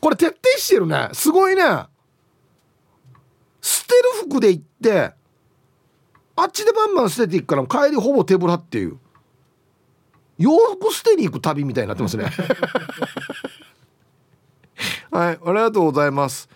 [0.01, 1.09] これ徹底してるね。
[1.13, 1.63] すごいね。
[3.61, 5.13] 捨てる服で行って
[6.35, 8.97] あっちでバンバン捨てていくから帰りほぼ手ぶらっていう。
[10.37, 12.31] 洋服捨てに行く旅みたいになってますね。
[15.11, 16.47] はいありがとうございます。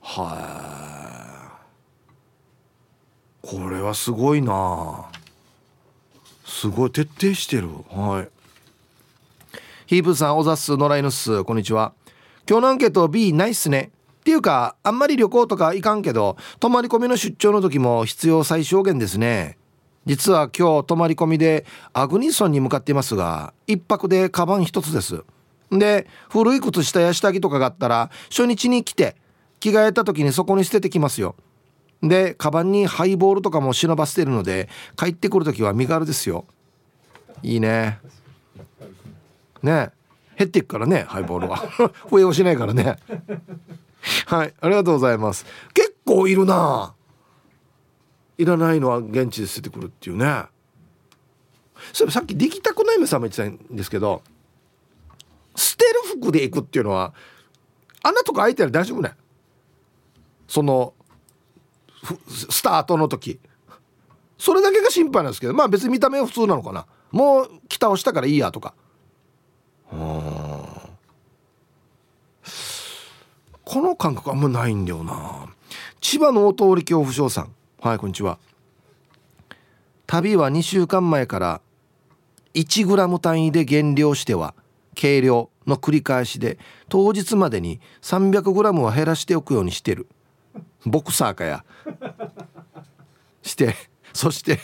[0.00, 0.60] は
[3.42, 5.06] いこれはすごいな。
[6.46, 7.68] すごい徹底してる。
[7.90, 8.28] はい。
[9.86, 11.42] ヒープさんおざっす野良犬っす。
[11.44, 11.92] こんにちは
[12.48, 13.90] 今日のアンケート B ないっすね。
[14.20, 19.58] っていうかあんまり旅行とか行かんけど泊まり込みの出張の時も必要最小限ですね。
[20.06, 25.24] 実は今日泊まり込みでアグニソンに向かっていますが1泊でカバン1つです。
[25.70, 29.16] で古い靴下や下着とかがあったら初日に来て
[29.60, 31.36] 着替えた時にそこに捨ててきますよ。
[32.02, 36.44] でカバンにハイボールとかも忍ばせてるので帰ってくる時は身軽ですよ。
[37.42, 37.98] いいね。
[39.62, 39.72] ね。
[39.72, 40.03] え
[40.36, 41.62] 減っていくからねハイボールは。
[42.10, 42.98] 増えはしないからね。
[44.26, 45.46] はいありがとうございます。
[45.72, 46.94] 結構いるな。
[48.36, 50.46] いらないのは現地で捨ててくるっていうね。
[51.92, 54.22] そういえばさっきできたくないめさんも言ってたんですけど
[55.54, 57.12] 捨てる服で行くっていうのは
[58.02, 59.12] 穴とか開いてたら大丈夫ね。
[60.46, 60.94] その
[62.28, 63.40] スタートの時。
[64.36, 66.86] それだけが心配なんですけどまあ別に見た目は普通なのかな。
[67.12, 68.74] もう北をしたからいいやとか。
[69.92, 70.23] うん
[73.74, 75.48] この感覚あんまないんだよな。
[76.00, 77.52] 千葉の大通り恐怖症さん。
[77.80, 78.38] はいこんにちは。
[80.06, 81.60] 旅は2週間前から
[82.54, 84.54] 1g 単位で減量しては
[84.94, 86.56] 計量の繰り返しで
[86.88, 90.06] 当日までに 300g は減らしておくようにしてる。
[90.86, 91.64] ボクサーかや。
[93.42, 93.74] して
[94.12, 94.60] そして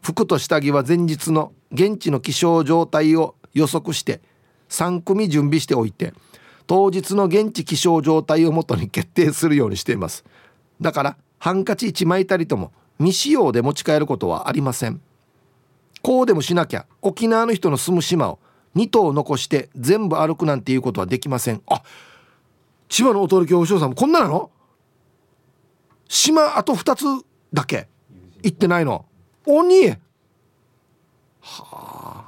[0.00, 4.20] 服と下着は前日の現地の気象状態を予測して
[4.68, 6.14] 3組準備しておいて
[6.66, 10.24] 当日の現地気象状態をもとに決定するようにしています。
[10.80, 15.00] だからハンカチ1枚たりとも未使用で持ち帰ることはありません。
[16.02, 18.38] こうでもしなきゃ沖縄の人の住む島を
[18.76, 21.62] 2頭残して全部歩くなんていうことはできません。
[21.66, 21.82] あ
[22.88, 24.50] 千葉のおとり教師さんもこんななの？
[26.08, 27.88] 島あと2つだけ。
[28.42, 29.06] 行ってないの？
[29.46, 29.90] 鬼！
[29.90, 29.96] は
[31.40, 32.24] あ。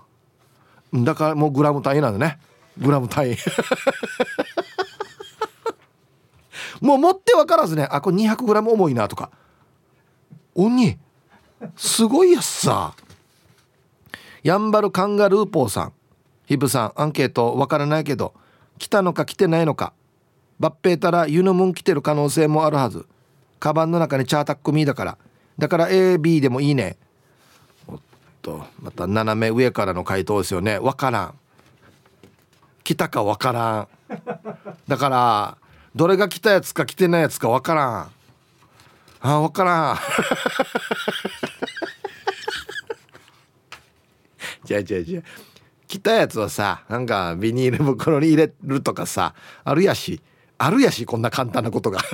[0.94, 2.38] だからもうグラム単位なんだね。
[2.78, 3.36] グラム単位。
[6.80, 9.30] もう持って分からずねあこれ200グラム重いなとか。
[10.54, 10.98] 鬼
[11.76, 12.94] すごいやつさ。
[14.42, 15.92] やんばるカンガルーポーさん。
[16.46, 18.32] ヒブさんアンケートわからないけど
[18.78, 19.92] 来たのか来てないのか。
[20.60, 23.06] 抜兵たらユノムン来てる可能性もあるはず。
[23.58, 25.18] カバンの中にチャータックミーだから。
[25.58, 26.96] だから AB でもいいね。
[27.88, 28.00] おっ
[28.42, 30.78] とまた斜め上からの回答ですよね。
[30.78, 31.34] わからん。
[32.86, 33.88] 来たかわからん。
[34.86, 35.58] だから
[35.96, 38.12] どれが来たやつか来てないやつかわからん。
[39.18, 39.96] あわからん。
[44.62, 45.24] じゃあじゃあじゃあ
[45.88, 50.20] 来たやつはさなんかビニール袋に入れるとかさあるやし。
[50.56, 51.98] あるやしこんな簡単なことが。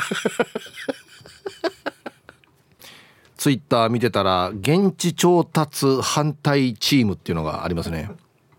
[3.37, 8.11] ツイッター見てたら現地調達反対チームっていうのがありますね。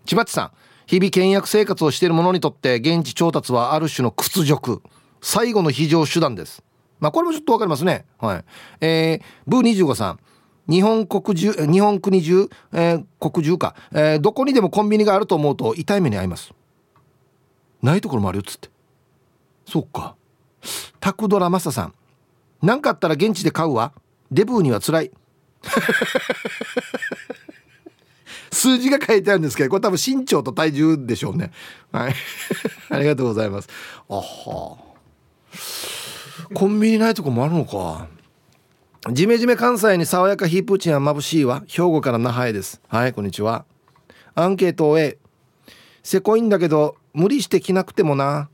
[0.06, 0.52] 千葉地さん。
[0.86, 4.82] 日々倹約生活をしている者にとって現地調達はある種の屈辱。
[5.20, 6.62] 最後の非常手段です。
[7.00, 8.04] まあこれもちょっとわかりますね。
[8.18, 8.44] はい。
[8.80, 10.20] えー、ブー25さん。
[10.68, 16.54] 日本国中日本国中、えー、国中か、えー、どこにでもコンビニがあると思うと痛い目に遭います。
[17.82, 18.70] ないところもあるよっつって。
[19.66, 20.16] そっか。
[21.00, 21.94] タクドラマサさん。
[22.62, 23.92] 何かあったら現地で買うわ。
[24.30, 25.10] デブーには辛い。
[28.54, 31.52] 数字が書いてあるんですけどこれ多分身長と体重でしょうね。
[31.92, 32.14] はい。
[32.90, 33.68] ありがとうございます。
[34.08, 34.78] あは。
[36.52, 38.06] コンビニないとこもあるのか。
[39.12, 41.62] ジメジメ関西に爽やかヒープーチンは眩しいわ。
[41.66, 42.80] 兵庫から那覇へです。
[42.88, 43.66] はいこんにちは。
[44.34, 45.18] アンケートを A
[46.02, 48.48] せこいんだけど無理して着なくてもな。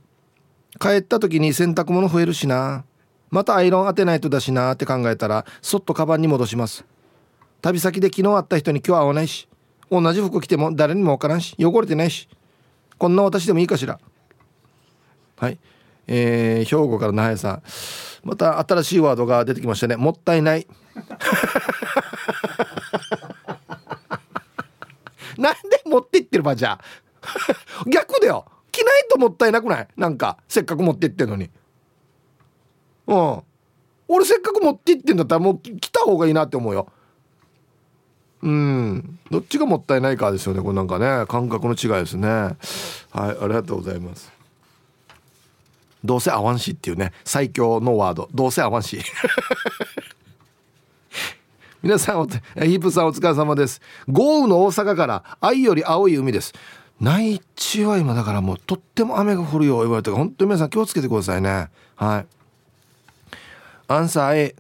[0.79, 2.85] 帰った時に洗濯物増えるしな。
[3.31, 6.85] またアイロン当てないとだしなって考えたらそっとカバンに戻します。
[7.63, 9.50] 旅先で昨日会った人に今日会わないし。
[9.91, 12.29] 同じ服着ても誰にも分からんし汚れてないし
[12.99, 13.99] こんな私でもいいかしら。
[15.37, 15.59] はい。
[16.07, 17.63] えー、兵庫から那覇さん。
[18.25, 19.97] また新しいワードが出てきましたね。
[19.97, 20.67] もったいない。
[25.39, 26.79] なんで持っていってるばじゃ？
[27.89, 28.45] 逆だよ。
[28.71, 29.89] 着ないともったいなくない？
[29.97, 31.51] なんかせっかく持って行ってんのに。
[33.07, 33.43] うん。
[34.09, 36.89] 俺せっかく持って行ってんだったらもう来た方がいいなって思うよ。
[38.43, 39.19] うん。
[39.31, 41.27] どっちがもったいないかですよねこれなんかね。
[41.27, 42.29] 感覚の違いですね。
[42.29, 42.57] はい
[43.13, 44.33] ありがとうございます。
[46.03, 47.13] どうせ合わんしっていうね。
[47.25, 48.29] 最強のワード。
[48.35, 48.99] どうせ合わんし。
[51.83, 53.81] 皆さんおヒープさんお疲れ様です。
[54.09, 56.55] 豪雨の大阪から愛より青い海です。
[57.01, 61.69] 内地は今だからもうとっても雨が降るよ言われて本当に皆さん気をつけてくださいね。
[61.97, 62.27] はい。
[63.89, 64.57] アンサー A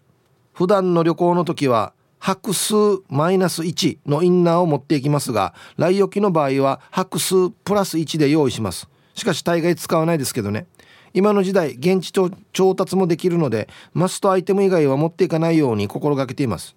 [0.54, 2.74] 普段の旅行の時は白数
[3.08, 8.88] マイナス1のインナーを持っていきますが来沖の場合は白数プラス1で用意します。
[9.14, 10.66] しかし大概使わないですけどね。
[11.12, 16.76] 今の時代現地調達もできるのでマストアイテム以外は持っていかないように心がけています。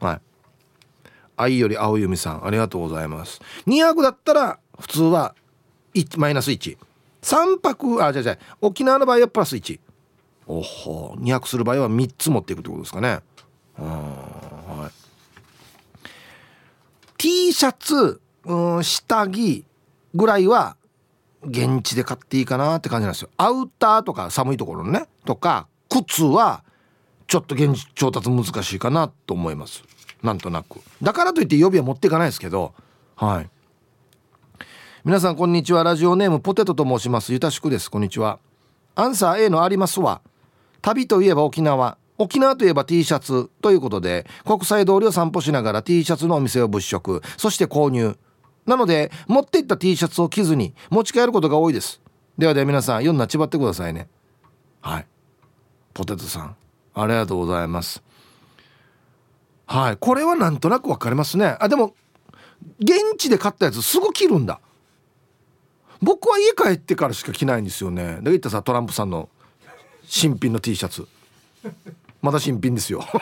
[0.00, 0.20] はい。
[1.36, 3.40] 愛より青弓さんありがとうございます。
[3.66, 5.34] 2泊だったら普通は
[6.16, 6.76] マイナス13
[7.62, 9.78] 泊あじゃじゃ沖縄の場合はプラス1
[10.48, 13.20] おほ2泊する場合は3つ持っていくってことですかね。
[13.78, 14.31] はい
[17.22, 19.64] T シャツ、うん、下着
[20.12, 20.76] ぐらいは
[21.44, 23.28] 現地で買っていいかなって感じなんですよ。
[23.36, 26.64] アウターとか寒いところのねとか靴は
[27.28, 29.84] ちょっと現地調達難しいかなと思います。
[30.20, 30.80] なんとなく。
[31.00, 32.74] だからといって予備は持っていかないですけど
[33.14, 33.48] はい。
[35.04, 35.84] 皆さんこんにちは。
[35.84, 37.32] ラジオネームポテトと申します。
[37.32, 37.88] ゆたしくです。
[37.88, 38.40] こんにちは。
[38.96, 40.22] アンサー A のありますは
[40.80, 41.98] 旅といえば沖縄。
[42.22, 48.16] 沖縄といえば T シャツということで国際通りを散歩しながら T シャツのお店を物色そして購入。
[48.64, 52.00] なので持っていった T シャツを着ずに持ち帰ることが多いです。
[52.38, 54.08] ではでは皆さん読んなちばってくださいね。
[54.80, 55.06] はい。
[55.94, 56.56] ポテトさん
[56.94, 58.02] ありがとうございます。
[59.66, 59.96] はい。
[59.96, 61.56] これはなんとなく分かりますね。
[61.58, 61.94] あでも
[62.78, 64.60] 現地で買ったやつすぐ着るんだ。
[66.00, 68.16] 僕は家帰ってからしか着ないんですよね。
[68.22, 69.28] で言ったさトランプさんの
[70.04, 71.06] 新品の T シャツ。
[72.22, 73.04] まだ新品ですよ。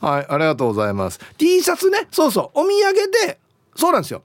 [0.00, 1.20] はいありがとうございます。
[1.38, 2.08] T シャツね。
[2.10, 2.60] そうそう。
[2.60, 2.94] お土産
[3.26, 3.38] で
[3.76, 4.22] そうなんですよ。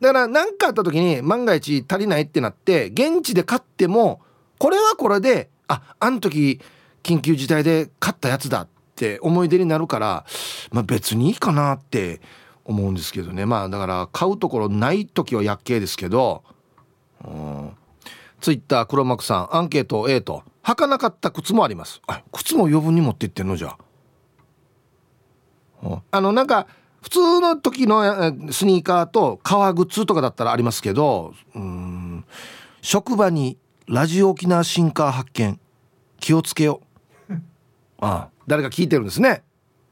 [0.00, 4.20] だから何かあった時に万が一足りないってなって現地で買っても
[4.58, 6.60] これはこれでああの時
[7.02, 10.26] 緊急事態で買ったやつだって思い出になるから、
[10.70, 12.20] まあ、別にいいかなって
[12.64, 13.46] 思うんですけどね。
[13.46, 16.42] まあだから買うところない時は薬系ですけど
[17.24, 17.76] うん。
[18.40, 20.42] ツイッター黒幕さんアンケート A と。
[20.66, 22.02] 履かなかった靴もあります。
[22.08, 23.78] あ靴も余分に持ってってんのじゃ。
[25.80, 26.66] ああのなんか
[27.02, 32.24] 普通の時のスニーカーと革靴とかだったらありますけどうん。
[32.82, 35.60] 職場にラジオ沖縄新カー発見。
[36.18, 36.80] 気をつけよ
[37.30, 37.34] う。
[38.00, 39.44] あ あ誰か聞いてるんですね。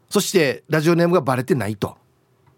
[0.09, 1.97] そしてラジオネームがバレてないと。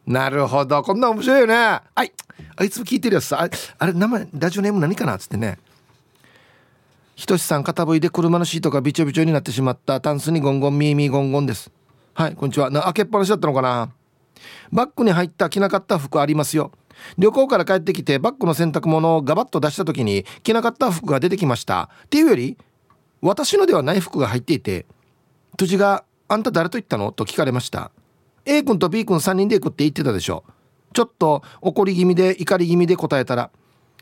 [0.06, 0.82] なるほど。
[0.82, 1.54] こんな面白いよね。
[1.54, 2.12] はい。
[2.56, 3.42] あいつも聞いてるやつさ。
[3.42, 5.16] ああれ名前ラジオネーム何かな？
[5.16, 5.58] っつってね
[7.16, 10.02] ひとしさん片いで車のシートがびちょびちょになってしまった。
[10.02, 11.72] タンスにゴンゴンミーミーゴンゴンです。
[12.12, 12.68] はいこんにちは。
[12.68, 13.90] な開けっぱなしだったのかな？
[14.70, 16.72] バッグに入った着なかった服ありますよ。
[17.16, 21.88] 旅行から帰ってきてバッグの洗濯物をガバッと出した時に着なかった服が出てきました。
[22.04, 22.58] っていうより
[23.22, 24.84] 私のではない服が入っていて
[25.56, 27.92] 辻が「あんた誰と言ったの?」と聞かれました。
[28.44, 30.44] A 君と B 君3人で行くって言ってたでしょ。
[30.92, 33.50] ちょっと怒り気味で怒り気味で答えたら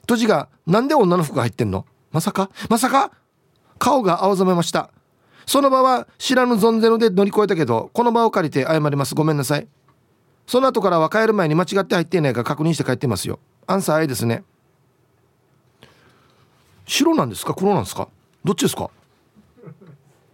[0.08, 1.86] 辻が「なんで女の服が入ってんの？
[2.14, 2.48] まさか？
[2.70, 3.10] まさか?」
[3.78, 4.88] 顔が青ざめました。
[5.46, 9.16] その場は知らぬ存ぜぬで乗り越えたけどこの場を借りて謝ります。
[9.16, 9.66] ごめんなさい。
[10.46, 13.40] その後からは帰る前に間違って入っていないか確認して帰ってますよ。
[13.66, 14.44] アンサー A ですね。
[16.86, 17.52] 白なんですか？
[17.52, 18.08] 黒なんですか？
[18.44, 18.90] どっちですか？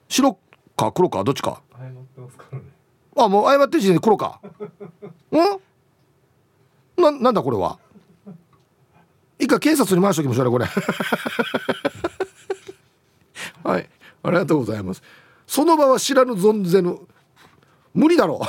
[0.09, 0.39] 白
[0.77, 0.93] か？
[0.93, 1.25] 黒か？
[1.25, 1.63] どっちか？
[3.17, 4.41] あもう謝ってる時点で黒か。
[5.33, 7.03] ん？
[7.03, 7.79] ななんだこれは？
[9.41, 10.67] 一回警察に回しときましょうねこれ。
[13.65, 13.89] はい。
[14.23, 15.03] ありがとうございます。
[15.47, 16.99] その場は知らぬ存ぜぬ。
[17.95, 18.41] 無理だろ。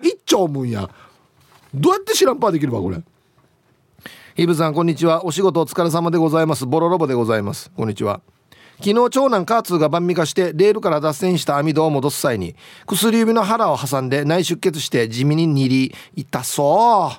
[0.00, 0.90] う 一丁むんや。
[1.72, 3.02] どうやって知らんぱできるわこれ。
[4.36, 5.24] ヒブさんこんにちは。
[5.24, 6.66] お仕事お疲れ様でございます。
[6.66, 7.70] ボロロボでございます。
[7.74, 8.20] こんにちは
[8.78, 12.56] 昨日長男カーツーが晩味化してレールから脱線した網戸を戻す際に
[12.86, 17.12] 薬指の腹を挟んで内出血して地味に握り痛そ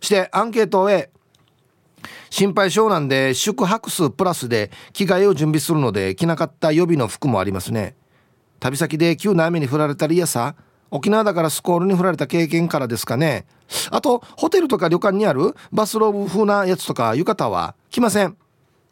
[0.00, 1.10] うしてアンケートを A
[2.30, 7.96] 心配性なんで宿泊数プラスで着替えを準備するので着なかった予備の服もありますね。
[8.60, 10.54] 旅先で急な雨に降られたりやさ
[10.90, 13.46] 沖縄だからスコールに降られた経験からですかね。
[13.90, 18.36] あとホテルとか旅館にあるバスローブ風なやつとか浴衣は着ません。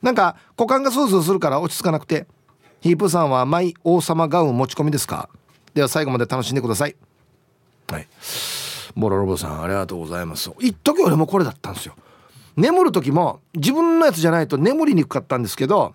[0.04, 2.26] なんか股間がスースーするから落ち着かなくて
[2.82, 5.30] ヒープさんはマイ王様ガウン持ち込みですか？
[5.72, 6.94] では最後まで楽しんでください。
[7.88, 8.06] はい。
[8.94, 10.50] ボロロボさんありがとうございます。
[10.60, 11.94] 一時俺もこれだったんですよ。
[12.54, 15.94] 眠る時も自分のやつじゃないと眠りにくかったんですけど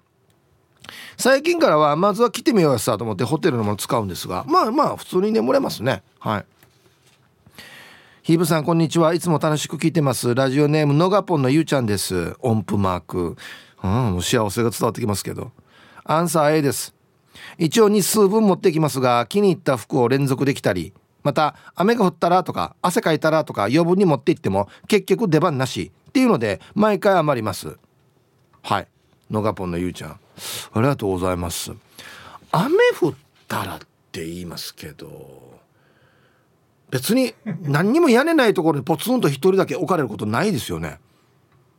[1.16, 6.02] 最近からはまずは来てみようやさと思ってホテルのもの使うんですがまあまあ普通に眠れますね。
[6.18, 6.46] はい。
[8.24, 9.14] ヒーブさんこんにちは。
[9.14, 10.34] いつも楽しく聞いてます。
[10.34, 12.36] ラジオネームのがぽんのゆうちゃんです。
[12.42, 13.38] 音符マーク。
[13.84, 13.88] う
[14.18, 15.52] ん幸せが伝わってきますけど。
[16.04, 16.96] アンサー A です。
[17.58, 25.92] 一応日数分持ってきますが気に入った服を連続できたりまた雨が降ったらとか汗かいたらとか余分に持って行っても結局出番なし。
[26.10, 27.78] っていうので毎回余ります。
[28.64, 28.88] はい。
[29.30, 30.12] のがぽんのゆうちゃん。
[30.12, 30.20] あ
[30.76, 31.72] りがとうございます。
[32.52, 33.14] 雨降っ
[33.48, 33.80] たらっ
[34.12, 35.60] て言いますけど
[36.90, 41.00] 別に何にも屋根ないところにポツンと一人だけ置かれることないですよね。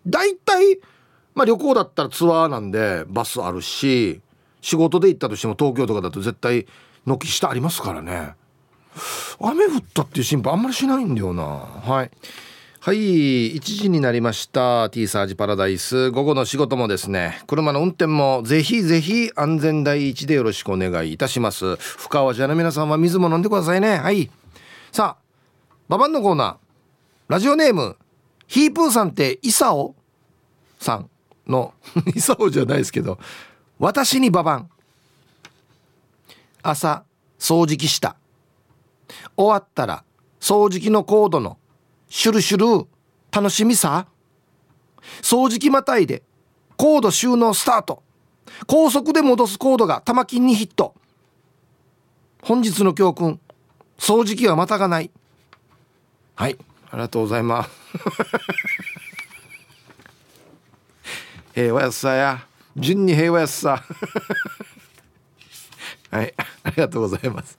[0.06, 0.78] だいたい
[1.34, 4.20] まあ旅行だったらツアーなんでバスあるし
[4.60, 6.66] 仕事で行ったとしても東京とかだと絶対
[7.06, 8.34] 軒下ありますからね。
[9.40, 11.44] 雨降ったっていう心配あんまりしないんだよな。
[11.44, 12.10] はい。
[12.82, 14.88] はい1時になりました。
[14.90, 16.10] T サージパラダイス。
[16.10, 21.76] 午後の仕事もですね車の運転もぜひぜひ安全第一でよろしくお願いいたします。
[21.76, 23.98] 深川じゃの皆さんは水も飲んでくださいね。
[23.98, 24.30] はい。
[24.92, 25.22] さあ
[25.88, 26.56] ババンのコーナー。
[27.28, 27.96] ラジオネーム
[28.46, 29.94] ヒープーさんってイサオ
[30.78, 31.10] さん。
[31.46, 31.74] の
[32.14, 33.18] イサオじゃないですけど
[33.78, 34.70] 私にババン。
[36.62, 37.04] 朝
[37.38, 38.16] 掃除機した。
[39.36, 40.04] 終わったら
[40.40, 41.58] 掃除機のコードの
[42.08, 42.86] シュルシュル
[43.32, 44.06] 楽しみさ？
[45.22, 46.22] 掃除機またいで
[46.76, 48.02] コード収納スタート。
[48.66, 50.94] 高速で戻すコードが玉金にヒット。
[52.42, 53.40] 本日の教訓
[53.98, 55.10] 掃除機はまたがない。
[56.34, 56.58] はい
[56.90, 57.70] ありがとうございます。
[61.60, 62.44] 平和やすさや。
[62.76, 63.82] 順に平和やすさ。
[66.10, 66.34] はい。
[66.64, 67.58] ありがとうございます。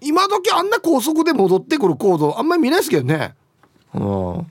[0.00, 3.34] 今時あんな高速で戻ってくるコードあんまり見ないですけどね。
[3.94, 4.46] うん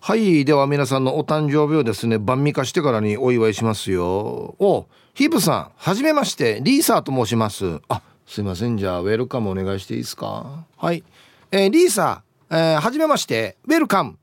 [0.00, 0.44] はい。
[0.44, 4.54] では皆さんのお誕生日をですね晩味化してからにお祝いしますよ。
[4.58, 6.60] おヒープさんはじめまして。
[6.62, 7.80] リーサーと申します。
[7.88, 8.78] あすいません。
[8.78, 10.64] じゃあウェルカムお願いしていいですか？
[10.76, 11.02] はい。
[11.50, 13.56] えー、リーサー、えー、はじめまして。
[13.66, 14.16] ウェルカム。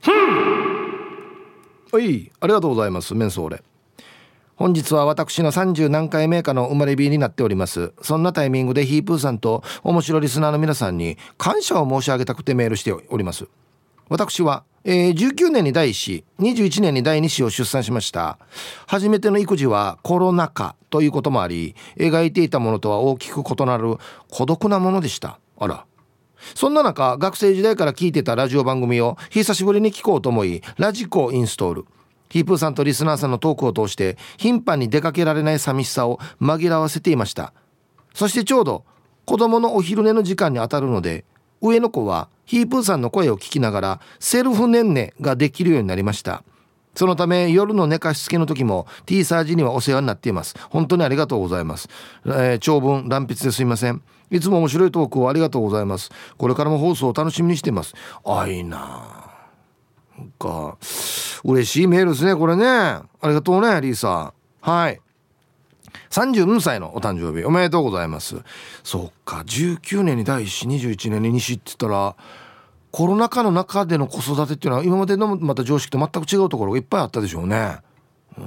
[0.00, 0.73] ふん。
[1.94, 3.62] はいありがとうございますメンソーレ。
[4.56, 7.92] 本日は私の30何回目かの生まれ日になっております。
[8.02, 13.46] そんなタイミングでヒープーさんと面白リスナーの皆さんに感謝を申し上げたくてメールしております。
[14.08, 18.40] 私は、えー、19年に第1子21年に第2子を出産しました。
[18.88, 25.38] 初めての育児はコロナ禍ということもあり描いていたものとは大きく異なる孤独なものでした。
[25.60, 25.86] あら
[26.54, 31.86] そんな中学生時代から聞いてたラジオ番組を久しぶりに聞こうと思いラジコをインストール。
[32.28, 37.52] ヒープーさんとリスナーさんのトークを通して頻繁に出かけられない寂しさを紛らわせていました。
[38.12, 38.84] そしてちょうど
[39.24, 41.24] 子供のお昼寝の時間にあたるので
[41.60, 46.44] 上の子はヒープーさんの声を聞きながらセルフねんねができるようになりました。
[46.94, 50.54] そのため夜の寝かしつけの時も T サージにはお世話になっています。
[50.70, 51.88] 本当にありがとうございます、
[52.26, 54.02] えー、長文乱筆ですいません。
[54.30, 56.10] いつも面白いトークをありがとうございます。
[56.38, 57.94] これからも放送を楽しみにしています。
[58.24, 59.24] あいいな
[60.38, 60.76] か
[61.44, 62.66] 嬉しいメールですねこれね。
[62.66, 64.70] ありがとうねリーサー。
[64.70, 65.00] はい。
[66.10, 68.36] 32歳のお誕生日おめでとうございます。
[68.82, 72.16] そっか19年に第1子21年に2子って言ったら
[72.94, 77.78] コロナ禍の中での子育てっていうのは今までのまた常識と全く違うところがいっぱいあったでしょうね。
[78.38, 78.46] うん。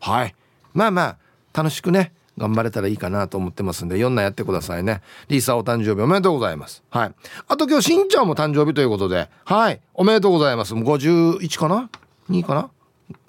[0.00, 0.34] はい。
[0.72, 1.18] まあまあ
[1.52, 5.02] 楽しくね頑張れたらいいかなと思ってますんで4なやってくださいね。
[5.28, 6.82] リーサお誕生日おめでとうございます。
[6.88, 7.14] はい。
[7.48, 9.82] あと今日しんちゃんも誕生日ということではい。
[9.92, 10.72] おめでとうございます。
[10.72, 11.90] 51かな
[12.30, 12.70] ？2かな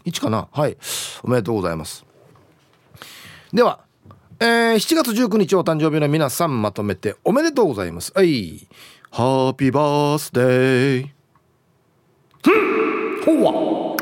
[0.06, 0.48] ？1かな？
[0.50, 0.78] はい。
[1.24, 2.06] おめでとうございます。
[3.52, 3.82] では
[4.40, 8.14] えー、7月19日お誕生日の皆さんまとめておめでとうございます。
[8.16, 8.66] はい。
[9.14, 11.10] ハッピーバースデー
[13.26, 13.98] ほわ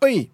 [0.00, 0.30] はい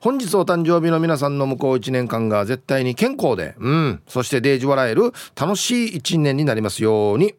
[0.00, 7.34] 本日お誕生日の皆さんの向こう1年間が絶対に健康で、うん、そしてデージ笑える楽しい1年になりますように。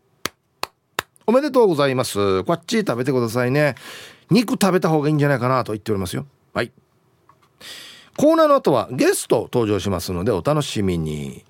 [1.26, 2.44] おめでとうございます。
[2.44, 3.74] こっち食べてくださいね。
[4.30, 6.28] 肉食べた方がいいんじゃないかなと言っておりますよ。
[6.54, 6.72] はい。
[8.18, 11.44] コーナーの後はゲスト登場しますのでお楽しみに。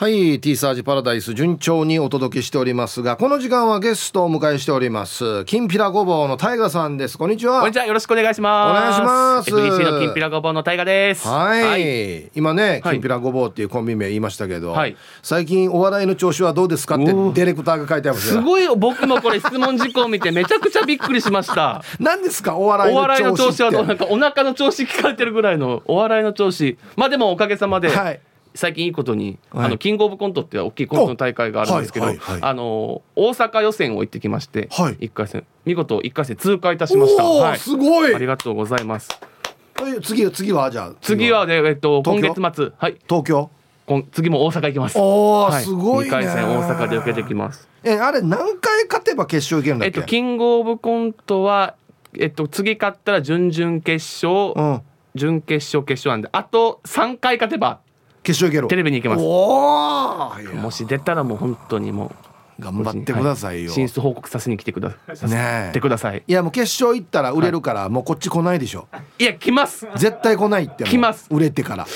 [0.00, 5.44] はい T サージパラダイス順調にお届けしておりますがこの時間はゲストをお迎えしております。
[5.44, 7.18] きんぴらごぼうのタイガさんです。
[7.18, 7.60] こんにちは。
[7.60, 7.84] こんにちは。
[7.84, 8.70] よろしくお願いします。
[8.70, 11.28] お願いします FDC のきんぴらごぼうのタイガです。
[11.28, 12.30] はい、はい。
[12.34, 12.96] 今ねはい。
[12.96, 14.96] きんぴらごぼうっていうコンビ名言いましたけど、はい。
[15.22, 18.40] 最近お笑いの調子はどうですかってディレクターが書いてあるんですよ。
[18.40, 21.84] すごい僕もこれ質問事項を見てめちゃくちゃびっくりしました。
[21.98, 22.56] 何ですか？
[22.56, 23.86] お笑いのお笑いの調子はどう？
[23.86, 26.78] なんかお腹の調子聞かれてるぐらいのお笑いの調子。
[26.96, 28.20] まあでもおかげさまで、はい
[28.54, 29.66] 最近いいことに、はい。
[29.66, 32.50] あのキングオブコントって大きいコントの大会があるんですけど、はいはいはい。
[32.50, 34.96] あの大阪予選を行ってきまして、はい。
[35.00, 37.24] 一回戦見事一回戦通過いたしました。
[37.24, 38.14] はい、すごい。
[38.14, 39.08] ありがとうございます。
[39.76, 41.46] はい次次はじゃあ次は。
[41.46, 42.72] ねえっと今月末。
[42.76, 42.96] はい。
[43.08, 43.50] 東京？
[43.86, 44.98] 今次も大阪行きます。
[44.98, 45.64] おーはい。
[45.64, 46.10] すごいね。
[46.10, 47.68] 二回戦大阪で受けてきます。
[47.84, 51.76] えあれ何回勝てば決勝いけるんだっけ、えっとキングオブコントは
[52.18, 54.82] えっと次勝ったら準々決勝、うん。
[55.16, 57.80] 準決勝決勝なんであと三回勝てば
[58.30, 59.22] 決勝いけるテレビに行けます。
[59.22, 62.12] おおもし出たらもう本当にも
[62.60, 66.22] う頑張ってくださいよ、進出報告させに来てくださねてください。
[66.26, 68.86] いやもう決勝行ったら売れるから、もうこっち来ないでしょ。
[69.18, 69.86] いや来ます。
[69.96, 71.26] 絶対来ないって来ます。
[71.30, 71.86] 売れてから。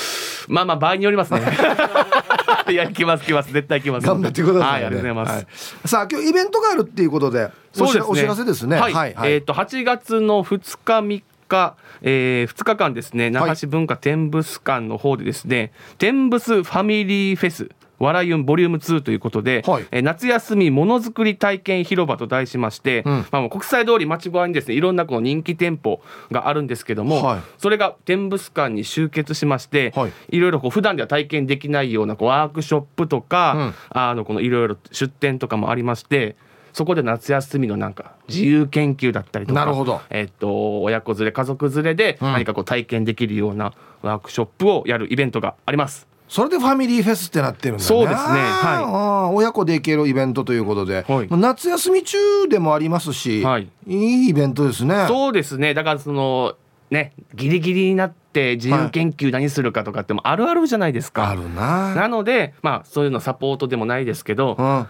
[0.49, 1.41] まあまあ場合によりますね。
[2.69, 3.53] いや来ます来ます。
[3.53, 4.07] 絶対来ます。
[4.07, 5.33] 頑張ってください、ね、はいありがとうございます。
[5.33, 5.47] はい。
[5.89, 8.79] さあ今日イベントがあるっていうことでお知らお知らせですね。
[8.79, 9.33] はい、はい、はい。
[9.33, 11.77] えっ、と8月の2日3日、
[12.07, 19.87] えー、2日間ですね那覇市文化天物館の方でですね、天物ファミリーフェス笑いうんボリューム2ということで、はい。
[19.91, 23.13] えー夏休みものづくり体験広場と題しまして、うん。
[23.31, 27.41] まあ、もう国際通り町側にですねいろんなこの人気店舗があるんですけども、はい。
[27.57, 30.13] それが天物館に集結しまして、はい。
[30.29, 33.75] いろいろこう普段では体験できないようなこうワークショップとか、うん。
[33.91, 36.37] あのこのいろいろ出店とかもありまして
[36.75, 40.01] そこで夏休みのなんか自由研究だったりとかなるほど。
[40.11, 42.33] えっと親子連れ家族連れでうん。
[42.33, 43.73] 何かこう体験できるような
[44.03, 46.07] ワークショップをやるイベントがあります。
[46.29, 47.87] それでファミリーフェスってなってるんだね。
[47.87, 48.17] そうですね。
[48.17, 48.39] はい。
[48.43, 51.29] あー親子で行けるイベントということで、はい。
[51.31, 52.19] 夏休み中
[52.49, 53.69] でもありますし、はい。
[53.87, 55.05] いいイベントですね。
[55.07, 55.75] そうですね。
[55.75, 56.57] だからその
[56.91, 61.29] ねギリギリになって自由研究何するかとかってもあるあるじゃないですか。
[61.29, 61.95] あるな。
[61.95, 64.87] なのでまあそういうのサポートでもないですけど、うん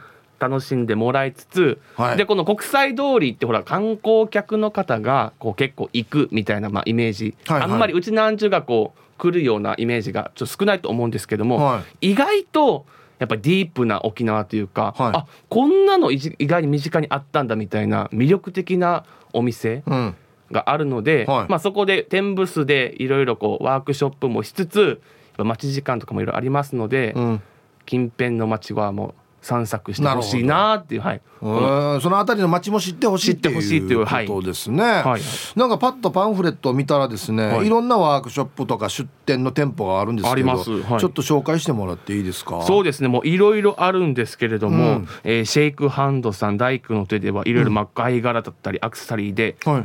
[0.49, 2.17] 楽しんでもらいつつ、はい。
[2.17, 7.71] でこの国際通りってほら観光客の方がこう結構行くみたいなまあイメージ、はいはい。
[7.71, 12.87] あんまりうちなんちゅうがこう来るようなイメージがちょっと少ないと思うんですけども、は意外と
[13.19, 15.13] やっぱりディープな沖縄というか、はい。
[15.15, 20.15] あこんなの意外に身近にあったんだみたいな魅力的なお店うん。
[20.51, 21.49] があるので、はい。
[21.49, 25.01] まあ、そこで天ブスでいろいろこうワークショップもしつつ
[25.39, 27.43] 待ち時間とかもいろいろありますので、うん。
[27.87, 29.15] 近辺の街はもう
[29.45, 31.21] 散策してほしいなっていうはい。
[31.43, 32.01] うん。
[32.01, 33.53] そのあたりの街も知ってほしいってい
[33.95, 34.27] ううはい。
[34.27, 35.21] ことですね、はい
[35.55, 37.67] なんかパッとパンフレットを見たらですね、はい。
[37.67, 40.71] い、ろんなワークショップとか出店の店舗があるんですけどあります。
[40.71, 41.01] はい。
[41.01, 42.63] ちょっと紹介してもらっていいですか？
[42.63, 43.09] そうですね。
[43.09, 45.09] もういろいろあるんですけれども、うん。
[45.25, 49.85] えーシェイクハンドさん大工の手ではいろいろまあ貝殻だったりアクセサリーでは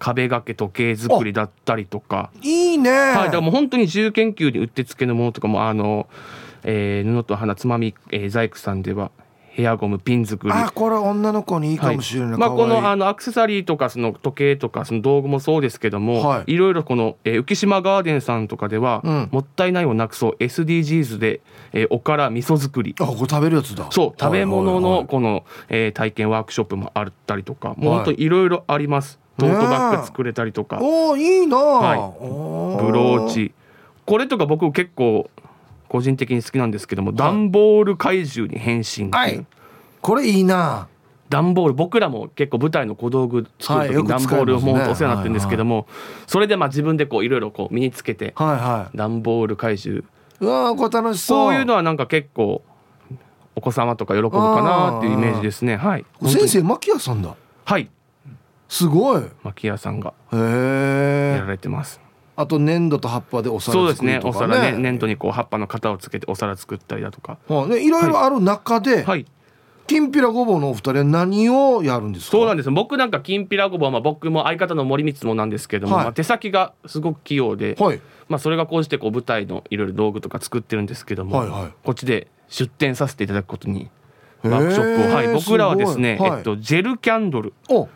[0.00, 6.06] 壁掛け時計作りだったりとか、いいいね、はい、だからもう本当に自由研究にうってつけのものとかもあの、
[6.64, 9.10] えー布と花つまみ、えー、細工さんでは
[9.50, 10.52] ヘアゴムピン作り。
[10.52, 12.74] あこれ女の子にいいかもしれない、まあ、かわいい。
[12.74, 16.52] このあのアクセサリーとかその時計とかその道具もそうですけども、はい。
[16.52, 19.28] い、ろいろこの、えー浮島ガーデンさんとかでは、うん。
[19.32, 21.40] もったいないをなくそう SDGs で、
[21.72, 22.94] えーおから味噌作り。
[23.00, 23.88] あこれ食べるやつだ。
[23.90, 31.98] そう食べ物のこの、えー体験ワークショップもあったりとかもうはい本当にいろいろあります、トートバッグ作れたりとか、おーいいな、はい。
[32.86, 33.52] ブローチ。
[34.06, 35.28] これとか僕結構
[35.88, 39.44] 個人的に好きなんですけども、段ボール怪獣に変身はい。
[40.00, 40.88] これいいな。
[41.28, 44.72] 段ボール僕らも結構舞台の小道具作る時に段ボール使いますね。
[44.72, 45.86] もうお世話になってるんですけども、
[46.26, 48.96] それでまあ自分でこういろいろこう身につけてはいはい。
[48.96, 50.04] 段ボール怪獣。
[50.40, 51.52] うわーこれ楽しそう。
[51.52, 52.62] そういうのはなんか結構
[53.56, 55.76] お子様とか喜ぶかなっていうイメージですね。
[55.76, 56.04] はい。
[56.22, 57.34] 先生牧屋さんだ。
[57.64, 57.90] はい。
[58.68, 59.22] すごい。
[59.22, 62.00] へ牧屋さんがえやられてます
[62.40, 64.30] あと粘土と葉っぱでお皿そうです作りとかね。
[64.30, 64.72] お皿ね。
[64.72, 67.36] ね粘土にこう葉っぱの型をつけてお皿作ったりだとか。
[67.48, 69.26] はいねいろいろある中で、はい。
[69.88, 72.30] きんぴらごぼうのお二人は何をやるんですか？
[72.32, 76.04] そうなんです僕なんかきんぴらごぼうはまあ僕も相方の森光もなんですけども、はい。
[76.04, 78.00] まあ手先がすごく器用で、はい。
[78.28, 81.72] まあ、それがこうしてこう舞台のいろいろ道具とか作ってるんですけども、はいはい。
[81.82, 83.90] こっちで出展させていただくことに
[84.42, 87.54] ワークショップを、はい、僕らはですねえっと、ジェルキャンドル。
[87.68, 87.88] お。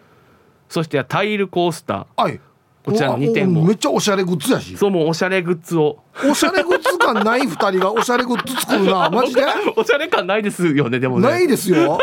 [0.68, 2.22] そしてタイルコースター。
[2.22, 2.40] はい
[2.84, 3.62] こちらの二点も。
[3.62, 4.76] おめっちゃおしゃれグッズやし。
[4.76, 5.98] そうもうおしゃれグッズを。
[6.28, 9.08] おしゃれグッズ感ない二人がおしゃれグッズ作るな。
[9.10, 9.42] マジで？
[9.76, 11.28] おしゃれ感ないですよねでもね。
[11.28, 11.98] ないですよ。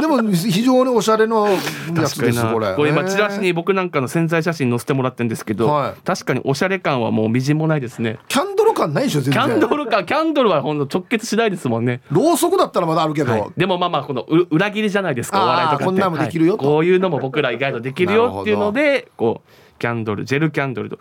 [0.00, 1.58] でも非常におしゃれのや
[2.06, 2.52] つですな。
[2.52, 2.74] これ。
[2.74, 6.00] これ今チラシに僕なんかの宣材写真載せてもらってるんですけど、はい。
[6.04, 8.18] 確かにおしゃれ感はもうみじんもないですね。
[8.28, 12.00] キャンドル感ないでしょ全キ然ャンドルかキャンドルはほんと直結しないですもんね。
[12.10, 15.84] ろうそくだったらまだあるけど、はい、でもまあまあこのう裏切りじゃないですかあーお笑いとかって。
[15.86, 16.64] こんなんもできるよと。
[16.64, 16.74] はい。
[16.74, 20.98] こういうのも僕ら意外とできるよっていうのでこうキャンドルジェルキャンドルと。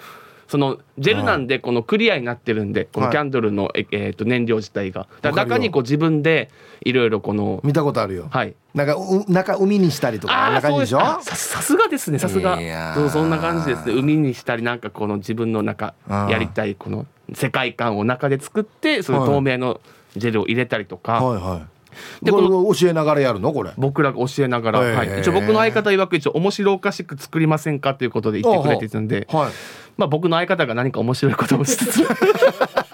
[0.48, 5.08] そのジェルなんでこのクリアになってるんでこのキャンドルの、ええーと燃料自体が。
[5.24, 6.52] だから中にこう自分で
[6.82, 8.54] いろいろこの見たことあるよ、はい。
[8.76, 11.00] なんかう中海にしたりとかあんああな感じでしょ？
[11.00, 12.62] あささすがですねさすが。
[12.62, 12.94] いやー。
[12.94, 13.96] そうそんな感じですね。
[13.96, 19.82] 海にしたりなんかこの自分の中やりたいこの世界観を中で作ってその透明の
[20.16, 22.26] ジェルを入れたりとか、はいはい。
[22.26, 23.54] でこれこ教えながらやるの？
[23.54, 23.72] これ。
[23.78, 27.96] 僕らが教えながら、はい、一応僕の相方曰く一応面白おかしく作りませんか？
[27.96, 29.52] ということで言ってくれていたんで、はい。
[29.98, 32.04] まあ、僕の相方が何か面白いことをしつつ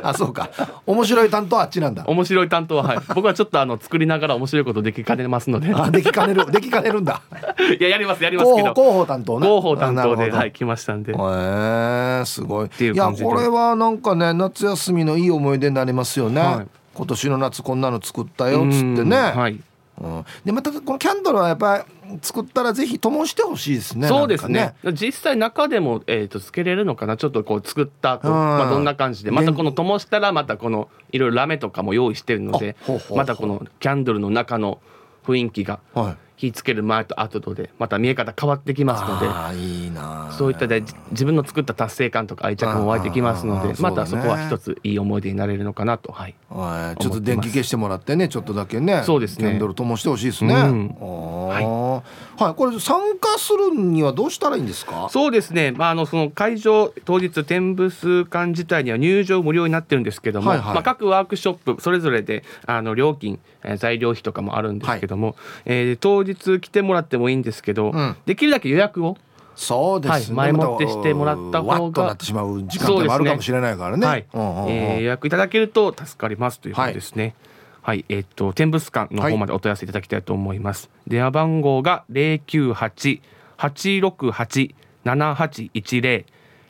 [0.04, 0.48] あそうか。
[0.86, 2.04] 面白い担当はあっちなんだ。
[2.06, 5.72] 面白い担当は、はい、 僕はちょっとあの作りながら面白いことできかねますので。
[5.74, 7.20] あできかねるできかねるんだ。
[7.78, 8.74] いややりますやりますけど。
[8.74, 11.12] 広報担当な広報担当で、はい、来ましたんで。
[11.12, 12.68] へえすごい。
[12.68, 13.28] ていういや感じで。
[13.28, 16.66] これはなんかね夏休みのいい思い出になりますよね、はい。
[16.94, 19.60] 今年の夏こんなの作ったよっつってうんね、はい
[20.00, 24.08] うん、でまたこのキャンドルはやっぱり作ったらぜひ灯してほしいですね。
[24.08, 24.74] そうですね。
[24.82, 27.16] か実際中でも、えー、とつけれるのかな？
[27.16, 28.34] ちょっとこう作った後、うん。
[28.34, 29.30] まあ、どんな感じで。
[29.30, 32.76] またこの灯したらまたこのいろいろラメとかも用意してるので
[33.14, 34.80] またこのキャンドルの中の
[35.24, 35.80] 雰囲気が。
[35.94, 46.12] はい火つける前と後とでまた見え方変わってきますのでいいなそういったでじ自分の作った達成感とか愛着も湧いてきますのでまたそこは一ついい思い出になれるのかなと。
[46.12, 46.34] はい。
[46.48, 49.48] はい、ちょっと電気消してもらってねちょっとだけねそうですね。
[49.48, 50.96] キャンドル灯してほしいですね、うん。
[50.98, 52.44] あー。
[52.44, 55.08] はい、これ参加するにはどうしたらいいんですか？
[55.10, 60.74] そうですね、まあ、あのその会場当日展物館自体には入場無料になってるんですけども、はいはい。
[60.74, 65.36] まあ、各ワークショップそれぞれであの料金、えー材料費とかもあるんですけども、
[65.66, 68.16] えー当日来てもらってもいいんですけど、うん。
[68.26, 69.16] できるだけ予約を、
[69.56, 74.06] そうですね、はい前もってしてもらった方がわっとなってしまう時間帯もあるかもしれないからね。
[74.06, 74.26] はい。
[74.32, 74.70] うんうんうん。
[74.70, 77.34] えー予約いただけると助かりますということですね。
[77.82, 80.90] はい、えーっと展物館の方までお問い合わせいただきたいと思います。
[81.06, 83.20] 電話番号が零九八
[83.56, 84.74] 八六八
[85.04, 86.24] 七八一零。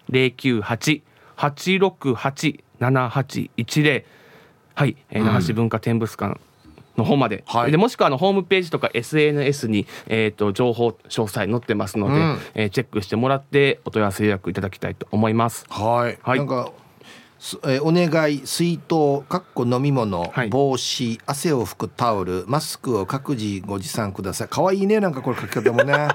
[0.09, 1.03] 零九八
[1.37, 2.33] 八六八
[2.81, 4.05] 七八一零。
[4.75, 6.41] はい、えー那覇市文化展物館
[6.97, 7.71] の方まで、はい。
[7.71, 12.39] でもしくはあのホームページとか SNS に、えー、と情報詳細載ってますので、うん。
[12.55, 15.65] えーチェックしてもらってお問い合わせ予約いただきたいと思います。
[15.69, 16.39] はい、はい。
[16.39, 16.73] なんか
[17.39, 20.49] すえーお願い水筒かっこ飲み物、はい。
[20.49, 24.49] 帽子汗を拭くタオルマスクを各自ご持参ください。
[24.51, 26.09] 可愛いねなんかこれ書き方もね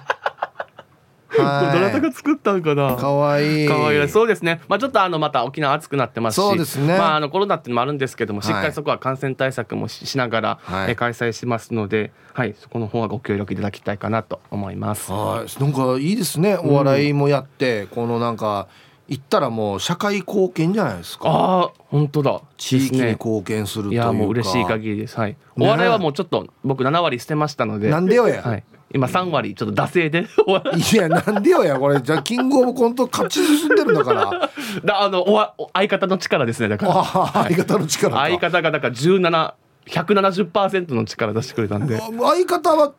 [1.36, 2.94] どなたはが作ったんかな？
[2.94, 3.68] い可愛い。
[3.68, 4.10] 可愛いい。
[4.10, 4.62] そうですね。
[4.68, 6.98] まあちょっとあのまた沖縄暑くなってますし、そうですね。
[6.98, 8.48] まああのコロナっていうのもあるんですけども、はい。
[8.48, 10.92] しっかりそこは感染対策もししながら、はい。
[10.92, 12.56] えー開催しますので、はい。
[12.58, 15.12] そこの方はご協力いただきたいかなと思います。
[15.12, 15.62] はい。
[15.62, 16.58] なんかいいですね。
[16.58, 18.68] お笑いもやって、このなんか
[19.08, 22.42] 言ったらもう社会貢献じゃないですかああ本当だ。
[22.58, 25.18] 地域に貢献するというかいやもう嬉しい限りです。
[25.18, 25.38] はい。
[25.60, 28.64] お笑いはもうちょっと僕7割捨てましたので、なんでよや、はい。
[28.94, 30.26] 今3割ちょっと惰性で
[30.76, 34.50] いい、やなんでよやこれじゃあキングオブコント勝ち進んでるんだから
[34.86, 36.94] だあのおわお相方の力ですねだから。
[37.00, 39.54] あ相方の力か相方がだから17
[39.88, 42.00] 170%の力出してくれたんで。
[42.00, 42.94] 相方は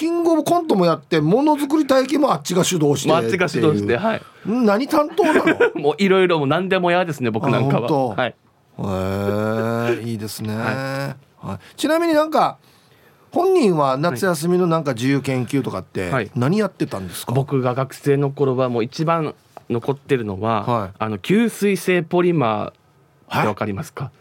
[0.00, 4.22] キングオブコントもやってものづくり体験もあっちが主導してまああっちが主導して、はい。
[4.46, 5.44] 何担当なの？
[5.78, 8.16] もういろいろもう何でも嫌ですね僕なんかは。
[8.16, 8.34] はい。
[8.78, 11.58] へえいいですね、ははい。
[11.76, 12.56] ちなみになんか
[13.30, 16.30] 本人は夏休みのなんか自由研究とかってはい。
[16.34, 19.34] 何やってたんですか、僕が学生の頃はもう一番
[19.68, 20.90] 残ってるのは、はい。
[20.98, 22.72] あの吸水性ポリマーっ
[23.28, 24.12] はいてわかりますか？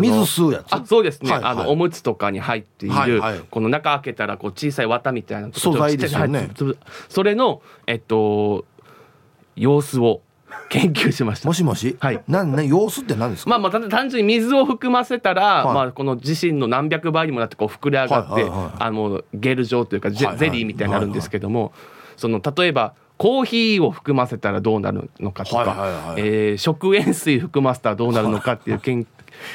[0.00, 0.72] 水吸うやつ？
[0.72, 1.52] あそうですね、はいはい。
[1.52, 3.40] あのおむつとかに入っている、はいはい。
[3.50, 6.50] この中開けたらこう小さい綿みたいな素材ですよね。
[7.08, 8.64] それのえっと
[9.54, 10.20] 様子を
[10.68, 11.48] 研究しました。
[11.48, 12.22] もしもし、はい。
[12.28, 15.74] なな様子って何ですか、まあまあ単単純に水を含ませたら、はい。
[15.74, 20.38] まあこの自身の何百倍にもなってこう膨れ上がって、はいはいはいあのゲル状というかゼ,、はいはい。
[20.38, 21.72] ゼリーみたいになるんですけども、
[22.16, 29.06] その例えばコーヒーを含ませたらどうなるのかとか、えー食塩水含ませたらどうなるのかっていう研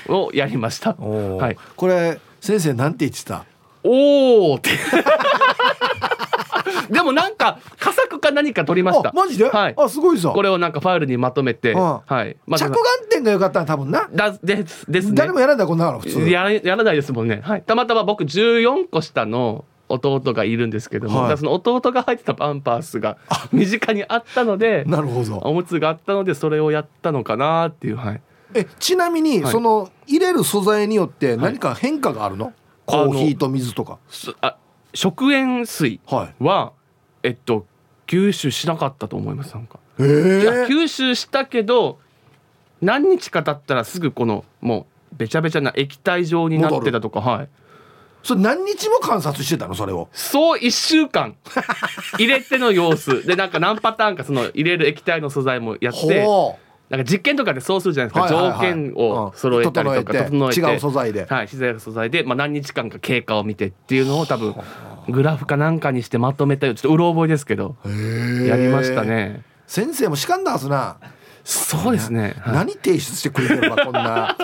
[0.07, 0.93] 究をやりました。
[0.93, 1.57] はい。
[1.76, 3.45] これ先生なんて言ってた？
[3.84, 4.72] おおって。
[6.89, 9.09] でもなんか佳作か何か取りました。
[9.09, 9.74] あマジで、はい。
[9.78, 12.38] あすごいぞこれをなんかファイルにまとめて、うんはい。
[12.45, 12.78] ま着眼
[13.09, 15.16] 点が良かったな多分なだですですね。
[15.16, 21.37] 誰もやらないこんなの普通やらやらないですもんね、はい、たまたま僕14個下の弟がいるんですけども、はい。
[21.37, 23.17] その弟が入ってたパンパースが
[23.51, 25.37] 身近にあったのでなるほど。
[25.39, 28.21] おむつがあったのでそれをやったのかなっていうはい。
[28.53, 29.51] えちなみに、はい。
[29.51, 32.53] その入れる素材によって何か変化があるの、
[32.85, 33.99] コーヒーと水とか。
[34.09, 34.57] すあ
[34.93, 36.43] 食塩水はい。
[36.43, 36.73] は
[37.23, 37.65] えっと
[38.07, 41.97] 吸収しなかったと思いますなんか、へいやえ吸収したけど
[42.81, 47.49] 何日か経ったらすぐこのもうべちゃべちゃな液体状になってたとかはい
[48.24, 49.76] それ何日も観察してたの？
[49.76, 50.09] それを。
[50.11, 51.36] そう1週間。
[52.17, 53.26] 入れての様子。
[53.26, 56.26] でなんか何パターンかその入れる液体の素材もやって
[56.89, 58.55] なんか実験とかでそうするじゃないですか、はいはいはい。
[58.57, 60.26] 条件を揃えたりとかうん。
[60.26, 60.59] 整えて。
[60.59, 61.26] 違う素材で。
[61.26, 64.55] はい、自然の素材で、まあ、何日間か経過を見てっていうのを多分
[65.07, 66.76] グラフかなんかにしてまとめたよ。
[66.76, 67.78] ちょっとうろ覚えですけど。
[68.45, 69.43] やりましたね。
[69.67, 70.97] 先生もしかんだはずな、
[71.45, 72.55] そうですね、はい。
[72.55, 74.36] 何提出してくれてるのかこんな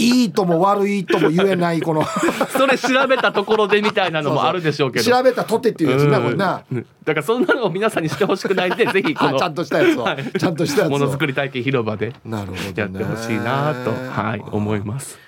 [0.00, 2.04] いいとも悪いとも言えないこの。
[2.56, 5.04] それ調べたところでみたいなのもあるでしょうけど。
[5.04, 6.62] 調べたとてっていうやつなこれな。
[6.72, 9.36] うんだからそんなのを皆さんにしてほしくないんで ぜひこの。
[9.36, 10.24] あちゃんとしたやつを、はい。
[10.38, 10.90] ちゃんとしたやつを。
[10.90, 12.72] ものづくり体験広場でなるほどね。
[12.76, 13.90] やってほしいなと、
[14.20, 15.18] はい、思います。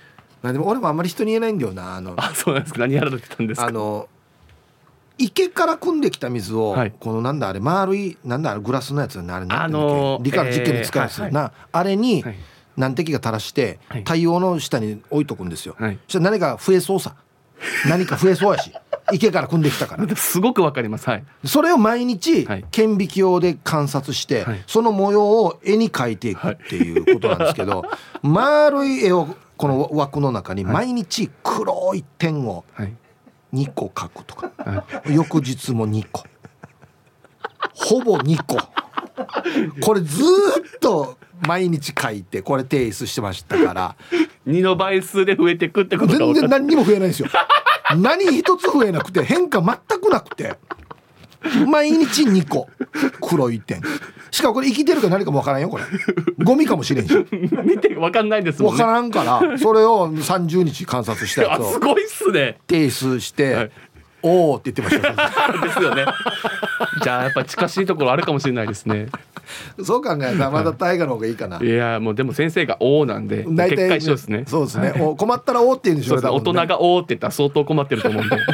[0.43, 2.15] まあでも俺もあんまり人に言えないんだよなあの。
[2.17, 2.81] あそうなんですか。
[2.81, 3.67] 何やられてたんですか？
[3.67, 4.09] あの
[5.19, 6.93] 池から汲んできた水を、はい。
[6.99, 9.89] このなんだあれ丸いなんだあれグラスのやつなあれなんていうんだっけ？
[9.89, 12.37] あのー理科の実験で使うやつえーな、あれにはい
[12.81, 14.01] 何滴か垂らしてはい。
[14.01, 15.99] 太陽の下に置いとくんですよ、はい。
[16.07, 17.15] そしたら何か増えそうさ。
[17.89, 18.73] 何か増えそうやし。
[19.13, 20.17] 池から汲んできたから。
[20.17, 21.09] すごくわかります。
[21.09, 21.25] はい。
[21.45, 22.65] それを毎日はい。
[22.71, 24.63] 顕微鏡で観察して、はい。
[24.67, 27.85] その模様を絵に描いていくっていうことなんですけど、
[28.23, 32.93] 丸い絵をこの枠の中に毎日黒い点をはい。
[33.53, 34.51] 2個描くとか。
[34.59, 36.25] は翌日も2個。
[37.75, 38.59] ほぼ2個
[39.81, 40.27] これずー
[40.77, 43.97] っと毎日書いてこれ提出してましたから。
[44.47, 47.29] 2の倍数で増えていくってことが全然何にも増えないんですよ。
[47.97, 50.57] 何一つ増えなくて変化全くなくて。
[51.67, 52.69] 毎日2個
[53.21, 53.81] 黒い点。
[54.31, 55.85] しかもこれ生きてるか何かもわからんよこれ。
[56.45, 57.15] ゴミかもしれんし。
[57.65, 58.83] 見て分かんないですもんね。
[58.83, 62.59] わからんからそれを30日観察したやあつをすごいっすね。
[62.69, 63.71] 提出して、はい
[64.23, 66.05] おおって言ってました ですよね
[67.03, 69.09] じゃあやっぱ近しいところあるかもしれないですね
[69.83, 74.95] そう考えたらまだ大河の方がいいかないやもうでも先生が「お」なんで大体一緒ですねそうですね。
[74.99, 76.67] お困ったらおって言うんでしょそうね大人が。
[76.67, 78.37] が「お」って言ったら相当困ってると思うんで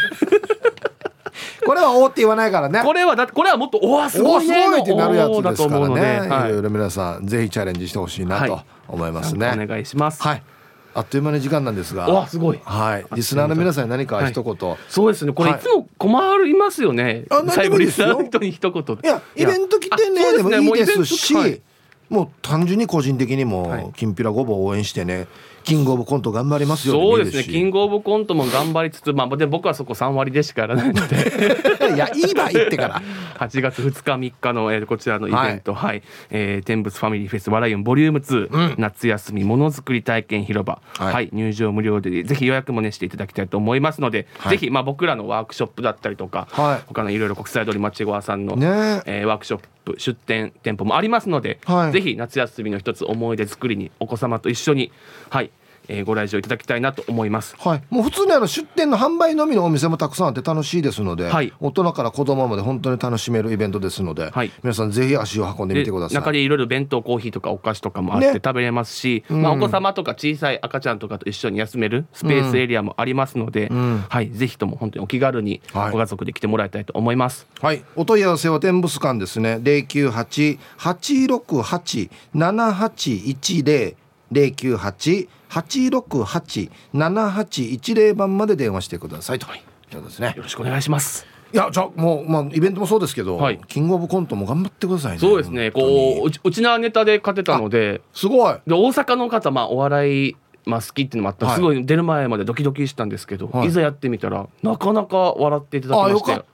[1.66, 2.80] これはおって言わないからね。
[2.84, 6.20] これはだってこれはもっと「おわすおすごいね」ごいってなるやつですから思うので、ね。
[6.28, 9.50] はいろいろ皆さんぜひチャレンジしてほしいなとはい思いますね。
[9.52, 10.42] お願いします、はい。
[10.96, 12.08] あっという間の時間なんですが。
[12.08, 12.60] うわすごい。
[12.64, 13.06] はい。
[13.14, 14.76] リスナーの皆さんに何か一言。
[14.88, 15.32] そうですね。
[15.32, 15.62] これいはい。
[15.62, 21.34] つも困りますよね、あ何で最後リスナーの人に一言いやイベント来てねでもいいですし
[22.08, 23.84] もう単純に個人的にはい。
[23.84, 25.26] もきんぴらごぼうを応援してね
[25.66, 26.94] キングオブコント頑張りますよ。
[26.94, 27.42] そうですね。
[27.42, 27.50] し。
[27.50, 31.16] キングオブコントも頑張りつつまあで僕はそこ3割でしかやらないので。
[31.92, 33.02] いやいいってから。
[33.40, 35.74] 8月2日3日の、えーこちらのイベント。
[35.74, 38.74] はい、えー天仏ファミリーフェスワライオンボリューム2、うん。
[38.78, 40.80] 夏休みものづくり体験広場。
[40.98, 41.14] はい。
[41.14, 44.58] はい、入場無料でぜひ予約もねしていただきたいと思いますので、はい。
[44.58, 46.84] ぜひまあ僕らのワークショップだったりとか、はい。
[46.86, 49.02] 他のいろいろ国際通り町ごわさんの、ね。
[49.06, 51.92] えーワークショップ出店店舗もありますので、はい。
[51.92, 54.92] ぜひ夏休みの一つ思い出作りにお子様と一緒に
[55.30, 55.50] はい、
[55.88, 57.56] えーご来場いただきたいなと思います。
[57.58, 61.52] はい、もう普通にあの出店の販売のみのお店もたくさんあって楽しいですので、はい。
[61.60, 64.50] 大人から子供まで本当に楽しめるイベントですので、はい。
[64.62, 66.14] 皆さんぜひ足を運んでみてください。
[66.14, 69.42] 中でいろいろ弁当コーヒーとかお菓子とかもあってね食べれますし、うん。
[69.42, 74.04] まあ、お子様とか小さい赤ちゃんとかと一緒に休めるスペースエリアもありますので、ん。
[74.08, 75.92] はい、ぜひとも本当にお気軽にはい。
[75.92, 77.46] ご家族で来てもらいたいと思います。
[77.60, 79.58] はい、お問い合わせは天物館ですね。
[79.62, 81.28] 零九八八
[85.48, 89.46] 六八六八七八一零番まで電話してくださいと。
[89.92, 90.42] そうですねよ。
[90.42, 91.26] ろしくお願いします。
[91.52, 95.18] いやじゃあもうまあイベントもそうですけど、はいキングオブコントも頑張ってくださいね。
[95.18, 95.70] そうですね。
[95.70, 98.54] こううちうちなネタで勝てたので、すごい。
[98.66, 106.46] で大阪の方まあお笑いまあ好きっていうのもあった、はいすごい出る前までドキドキしたんですけど、はいい、ざやってみたらなかなか笑っていただきまして、あよかっ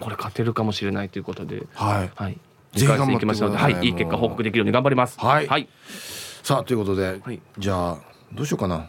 [0.00, 2.10] これ勝てるかもしれないということで、はい。
[2.14, 2.38] はい。
[2.74, 5.18] ぜひ頑張っていきましたので、はいい、いい結果報告できるように頑張ります。
[5.18, 5.68] はいはい。
[6.42, 7.40] さあということで、はい。
[7.58, 7.98] じゃあ
[8.32, 8.88] どうしようかな。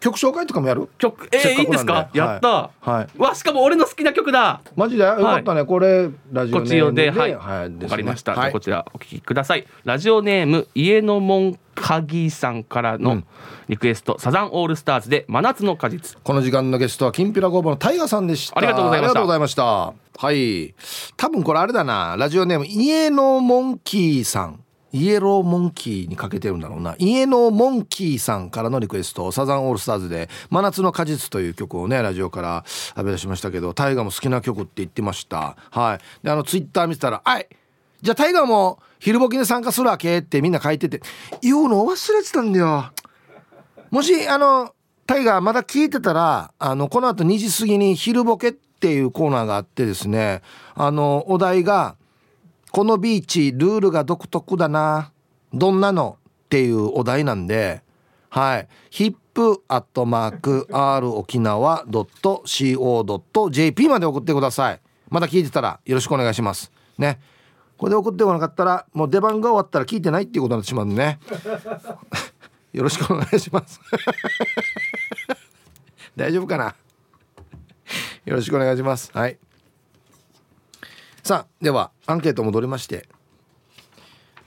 [0.00, 0.88] 曲紹介とかもやる？
[0.98, 2.08] 曲、えー、いいんですか？
[2.14, 2.70] やった。
[2.80, 3.18] はい。
[3.20, 4.60] わ、しかも俺の好きな曲だ。
[4.76, 5.02] マジで？
[5.02, 7.10] よかったね、これラジオネームで。
[7.10, 7.70] で、はい、はい。
[7.70, 7.84] ね。
[7.84, 8.32] わかりました。
[8.36, 8.50] はい。
[8.50, 9.66] あこちらお聞きください。
[9.84, 13.24] ラジオネーム家の門鍵さんからのうん。
[13.68, 16.16] リクエスト、サザンオールスターズで真夏の果実。
[16.22, 18.56] この時間のゲストはきんぴらごぼうのタイガさんでした。
[18.56, 19.10] ありがとうございました。
[19.10, 19.94] ありがとうございました。
[20.26, 20.74] はい。
[21.16, 22.16] 多分これあれだな。
[22.16, 26.96] ラジオネーム家のモンキーさんイエローモンキーにかけてるんだろうな。
[26.98, 35.56] 家のモンキーさんからのリクエストサザンオールスターズで「真夏の果実」という曲をねラジオから食べ出しましたけどタイガも好きな曲って言ってました。
[35.70, 36.24] はい。
[36.24, 37.48] であのツイッター見てたら「はい
[38.00, 41.02] じゃあタイガも昼ボケに参加するわけ?」ってみんな書いてて
[41.42, 42.86] 言うの忘れてたんだよ。
[43.90, 44.72] もしあの
[45.06, 50.42] タイガーまだ聞いてたらあのこの後2時過ぎに「昼ボケ」っていうコーナーがあってですね
[50.74, 51.96] あのお題が
[52.78, 55.10] 「このビーチルールが独特だな。
[55.52, 56.16] どんなの?」
[56.46, 57.82] っていうお題なんで
[58.30, 58.68] はい。
[58.90, 64.80] ヒップアットマーク r 沖縄 .co.jp まで送ってください。
[65.08, 66.70] まだ聞いてたらよろしくお願いします。
[66.98, 67.18] ね。
[67.76, 71.18] これで送ってこなかったらもう出番が終わったら聞いてないっていうことになってしまうんでね。
[72.72, 73.80] よろしくお願いします。
[76.14, 76.76] 大丈夫かな？
[78.24, 79.10] よろしくお願いします。
[79.12, 79.36] はい。
[81.28, 83.06] さあではアンケート戻りまして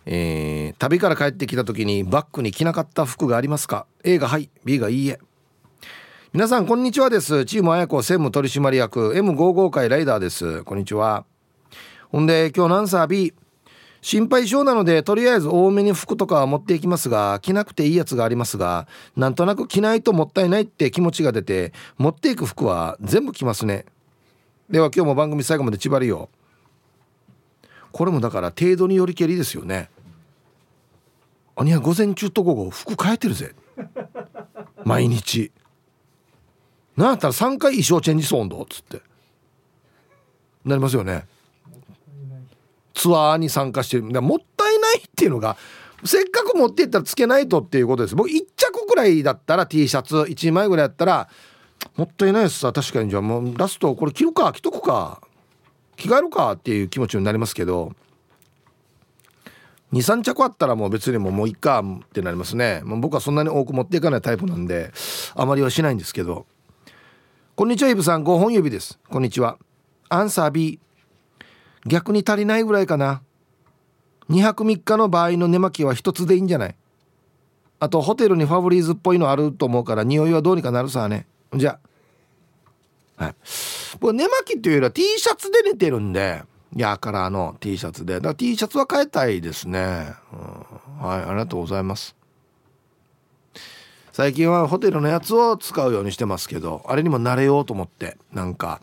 [0.08, 5.20] えー、旅から帰ってきた時にバッグに着なかった服がありますか？A がはい B がいいえ。
[6.34, 7.46] 皆さんこんにちはです。
[7.46, 10.64] チーム綾子専務取締役 M55 回ライダーです。
[10.64, 11.26] こんにちは。
[12.10, 13.36] ほんで今日何サー B
[14.02, 23.86] 心配性なのでとりあえず多めに服とかは持っていきますが着なくていいやつがありますがなんとなく着ないともったいないって気持ちが出て持っていく服は全部着ますね。
[24.68, 26.41] では今日も番組最後まで縛りよう
[27.92, 29.90] これもだから程度によりけりですよね。
[31.56, 33.54] あには午前中と午後服変えてるぜ。
[34.84, 35.52] 毎日。
[36.96, 39.02] なんやったら3回衣装チェンジソーンドっつって。
[40.66, 41.26] なりますよね。
[42.94, 44.04] ツアーに参加してる。
[44.22, 45.58] もったいないっていうのが
[46.04, 48.16] せっかく持っていったらつけないとっていうことです。
[48.16, 51.30] 僕1着ぐらいだったら T シャツ1枚ぐらいだったら
[51.96, 53.10] もったいないですさ確かに。
[53.10, 55.22] じゃあもうラストこれ着るか着とくか。
[56.02, 57.94] 着替えるかっていう気持ちになりますけど
[59.94, 64.92] 23着あったらもう別にももういっかってなりますね、まあ、僕はそんなに多く持っていかないタイプなんで
[65.36, 66.48] あまりはしないんですけど。
[67.56, 68.24] こんにちはイブさん。
[68.24, 68.98] 5本指です。
[69.10, 69.60] こんにちは。
[70.10, 70.80] アンサー B
[71.86, 73.22] 逆に足りないぐらいかな。
[74.30, 76.76] 2泊3日の場合の寝巻きは1つでいいんじゃない。
[77.80, 81.28] あとホテルにファブリーズっぽいのあると思うから匂いはどうにかなるさね。
[81.54, 81.90] じゃあ
[83.22, 83.36] はい。
[84.00, 86.44] 僕寝巻きっていうよりは T シャツで寝てるんで
[86.76, 88.16] いやからの T シャツで。
[88.16, 90.14] だから T シャツは変えたいですね、
[91.00, 92.16] うん、はいありがとうございます。
[94.12, 98.82] 最近はホテルのやつを使うようにしてますけどあれにも慣れようと思ってなんか。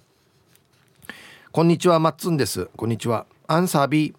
[1.50, 2.70] こんにちはマッツンです。
[2.76, 3.26] こんにちは。
[3.48, 4.14] アンサー B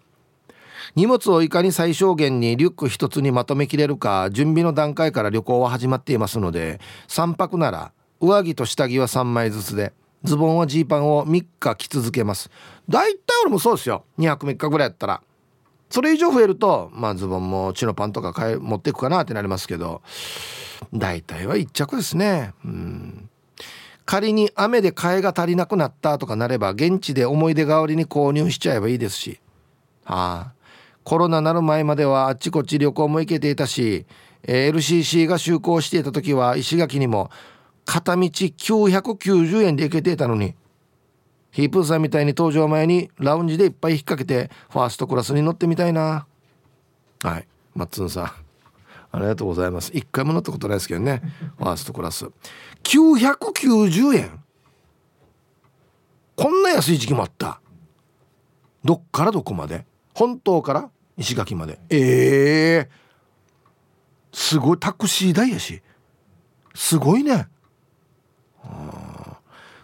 [0.96, 9.92] 荷物をいかに最小限にリュック一つにまとめきれるか準備の段階から旅行は始まっていますので3泊なら上着と下着は3枚ずつで
[10.24, 12.50] ズボンはジーパンを3日着続けます。
[12.88, 14.04] 大体俺もそうですよ。
[14.18, 15.22] 2泊3日ぐらいやったら。
[15.88, 20.02] それ以上増えるとまあズボンもチノパンとか買い持っていくかなってなりますけど。
[20.94, 22.52] 大体は1着ですね。
[22.64, 23.28] うん。
[24.06, 29.40] 仮に雨で替えが足りなくなったとかなれば現地で思い出代わりに購入しちゃえばいいですし。
[30.04, 30.52] はあ。
[31.04, 34.06] コロナなる前まではあっちこっち旅行も行けていたし、
[34.44, 37.30] LCC が就航していた時は石垣にも
[37.90, 40.54] 片道990円で行けていたのに。
[41.50, 46.24] ヒープーさんみたいに登場前にラウンジでいっぱい引っ掛けてファーストクラスに乗ってみたいな。
[47.24, 47.48] はい。
[47.74, 48.24] マッツンさん。
[49.10, 49.90] ありがとうございます。
[49.92, 51.20] 一回も乗ったことないですけどね。
[51.58, 52.26] ファーストクラス。
[52.84, 54.40] 990円。
[56.36, 57.60] こんな安い時期もあった。
[58.84, 59.84] どっからどこまで。
[60.14, 61.80] 本島から石垣まで。
[61.90, 62.88] えー、
[64.32, 64.78] すごい。
[64.78, 65.82] タクシー代やし。
[66.72, 67.48] すごいね。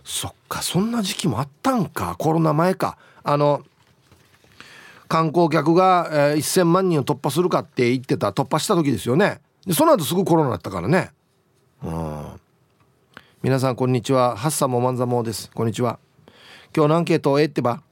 [0.04, 2.14] そっかそんな時期もあったんか。
[2.18, 2.96] コロナ前か。
[3.24, 3.62] あの
[5.08, 9.40] 観光客が、えー、1,000万人を突破するかって言ってた突破した時ですよね。
[9.66, 11.10] でその後すぐコロナだったからね。
[11.82, 12.40] うん
[13.42, 14.36] 皆さんこんにちは。
[14.36, 15.50] ハッサモマンザモです。
[15.52, 15.98] こんにちは。
[16.74, 17.82] 今日のアンケートええってば。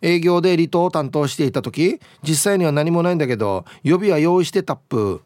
[0.00, 5.22] 営業で離島を担当していた時実際には何もないんだけど予備は用意してタップ。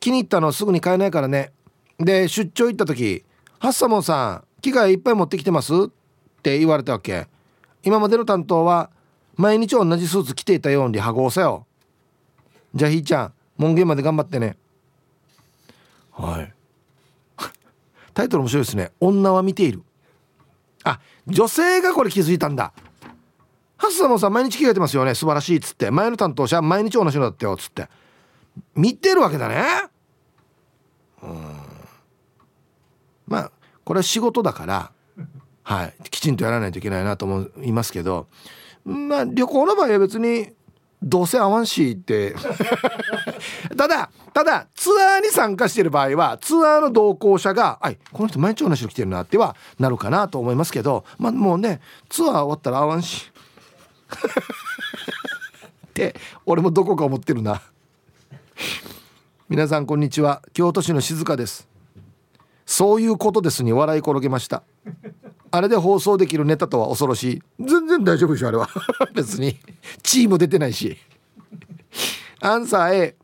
[0.00, 1.52] 気に入ったのすぐに買えないからね。
[1.98, 3.24] で出張行った時
[3.64, 5.88] 「ハッサモンさん機械いっぱい持ってきてます?」っ
[6.42, 7.28] て言われたわけ。
[7.82, 8.90] 今までの担当は
[9.36, 11.66] 毎日同じスーツ着ていたように羽合さよ。
[12.74, 14.58] じゃあひーちゃん門限まで頑張ってね。
[16.12, 16.54] はい。
[18.12, 18.92] タイトル面白いですね。
[19.00, 19.82] 女は見ている。
[20.84, 22.74] あ女性がこれ気づいたんだ。
[23.78, 25.14] ハスサモンさん毎日着替えてますよね。
[25.14, 25.90] 素晴らしいっつって。
[25.90, 27.88] 前の担当者毎日同じのだったよっつって。
[28.74, 29.64] 見てるわけだね。
[31.22, 31.64] うん。
[33.26, 33.52] まあ
[33.84, 34.92] これは仕事だから
[35.62, 38.26] はいきちんとやらないといけないなと思いますけど
[38.84, 40.52] まあ旅行の場合は別に
[41.02, 42.34] どうせ合わんしって。
[43.76, 53.30] ただただツアーに参加してる場合はツアーの同行者が「あいこの人毎日同じの来てるな」ってはなるかなと思いますけどまあもうねツアー終わったら合わんし。
[55.88, 56.16] って
[56.46, 57.62] 俺もどこか思ってるな。
[59.48, 60.42] 皆さんこんにちは。
[60.52, 61.73] 京都市の静香です。
[62.66, 64.62] そういうことですに笑い転げました。
[65.50, 67.42] あれで放送できるネタとは恐ろしい。
[67.60, 68.68] 全然大丈夫でしょあれは。
[69.14, 69.58] 別に。
[70.02, 70.96] チーム出てないし。
[72.40, 73.16] アンサー A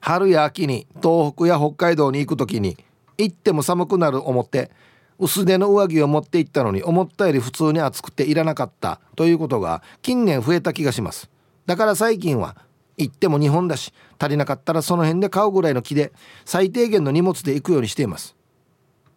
[0.00, 2.76] 春や秋に東北や北海道に行く時に
[3.16, 4.70] 行っても寒くなる思って
[5.18, 11.30] 薄手の上着を持って行ったのに思ったより普通に暑くていらなかったということが近年増えた気がします。
[11.64, 12.56] だから最近は
[12.96, 16.12] 行っても日本だし足りなかったらその辺で買うぐらいの木で
[16.44, 18.36] 最低限の荷物で行くようにしています。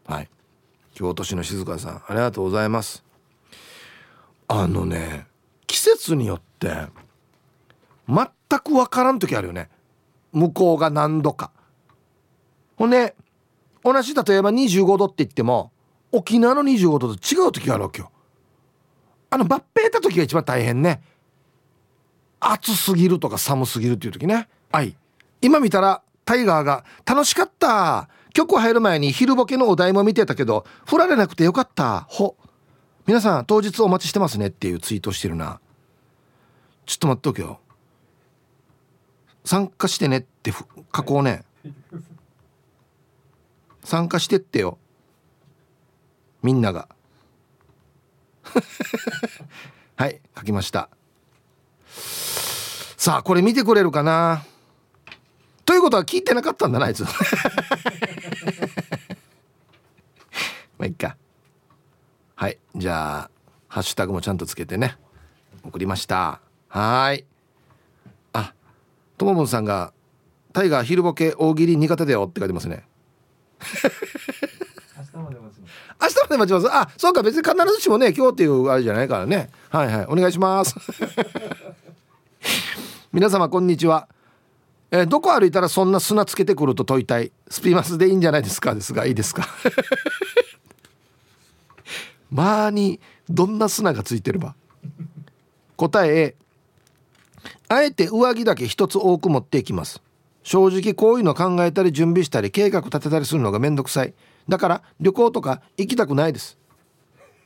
[0.06, 0.30] はい。
[0.94, 3.04] 京都市の静香さんありがとうございます。
[4.48, 5.26] あのね
[5.68, 6.70] 季節によって
[8.08, 9.70] 全く分からん時あるよね。
[10.32, 11.52] 向こうが何度か。
[12.78, 13.16] ほんで
[13.84, 15.72] 同じ例えば25度って言っても
[16.12, 18.12] 沖縄の25度と違う時があるわけよ。
[19.30, 21.02] あの抜兵た時が一番大変ね。
[22.40, 24.48] 暑すぎるとか寒すぎるっていう時ね。
[24.72, 24.96] はい。
[25.42, 28.10] 今見たらタイガーが「楽しかった。
[28.34, 32.02] 曲入る前に昼ボケのお題も見てたけど振られなくてよかった。
[32.10, 32.36] ほ。
[33.06, 35.60] 皆さん当日お待ちしてますね」っていうツイートしてるな。
[36.86, 37.60] ちょっと待っておけよ。
[39.44, 40.64] 参加してねって書
[41.04, 41.44] こうね。
[43.84, 44.78] 参加してってよ。
[46.42, 46.90] みんなが。
[49.96, 50.90] はい書きました
[52.98, 54.44] さあこれ見てくれるかな？
[55.66, 57.04] ということは聞いてなかったんだなあいつ。
[60.78, 61.18] まあいっか。
[62.36, 62.58] はい。
[62.76, 63.30] じゃあ
[63.68, 64.98] ハッシュタグもちゃんとつけてね。
[65.64, 66.40] 送りました。
[66.68, 67.26] はい。
[68.34, 68.54] あ
[69.18, 69.94] ともぶんさんが
[70.54, 72.88] 「タイガー昼ボケ大喜利苦手だよ」って書いてますね。
[74.98, 75.74] 明日まで待ちます。
[76.02, 76.68] 明日まで待ちます。
[76.72, 79.50] あそうか別に必ずしもね今日っていうあれじゃないからね。
[79.70, 80.06] はいはい。
[80.08, 80.76] お願いします
[83.12, 84.08] 皆様こんにちは。
[84.92, 87.32] えー、どこ歩いたらそんな砂つけてくると問いたい。
[87.50, 88.76] スピマスでいいんじゃないですか？
[88.76, 89.48] ですがいいですか？
[92.32, 94.56] まあにどんな砂がついてれば？
[95.78, 96.36] 答え A
[97.68, 100.02] あえて上着だけ一つ多く持っていきます。
[100.44, 104.14] 正直こういうの考えたり準備したり計画立てたりするのがめんどくさい。
[104.48, 106.58] だから旅行とか行きたくないです。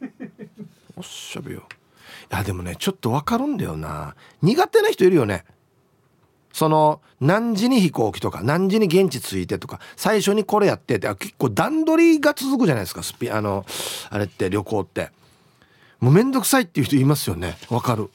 [0.97, 1.63] おっしゃべよ
[2.29, 4.15] やでもねちょっとわかるんだよな。
[4.41, 5.45] 苦手な人いるよね。
[6.53, 13.65] その何時に飛行機とか何時に現地着いてとか最初にこれやってって結構段取りが続くじゃないですかスピあの
[14.09, 15.11] あれって旅行って。
[15.99, 17.57] もうめんどくさいっていう人いますよね。
[17.69, 18.09] わかる。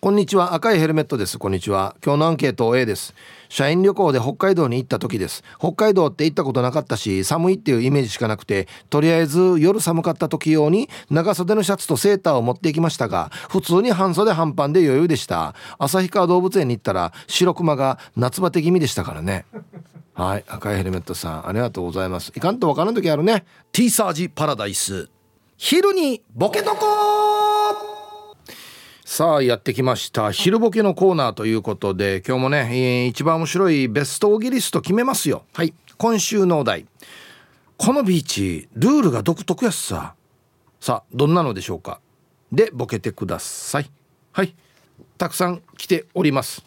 [0.00, 0.52] こんにちは。
[0.52, 1.38] 赤いヘルメットです。
[1.38, 1.96] こんにちは。
[2.04, 3.14] 今日のアンケート A です。
[3.54, 5.44] 社員旅行で北海道に行った時です。
[5.60, 15.54] 北海道って行ったことなかったし寒いっていうイメージしかなくてとりあえず夜寒かった時用に長袖のシャツとセーターを持っていきましたが普通に半袖半パンで余裕でした。
[15.78, 19.46] 旭川動物園に行ったら白熊が夏バテ気味でしたからね。
[20.14, 22.32] はい赤いヘルメットさんありがとうございます。
[22.34, 23.44] いかんとわからん時あるね。
[23.70, 25.08] T サージパラダイス。
[25.56, 27.33] 昼にボケとこ
[29.16, 30.32] さあやってきました。
[30.32, 35.44] 昼ボケのコーナーということで今日もね、えー、一番面白いベストオギリスト決めますよ。
[35.52, 35.72] はい。
[35.96, 36.88] 今週のお題。
[37.76, 40.16] このビーチルールが独特やっさ。
[40.80, 42.00] さあどんなのでしょうか？
[42.50, 43.90] でボケてください。
[44.32, 44.56] はい。
[45.16, 46.64] たくさん来ております。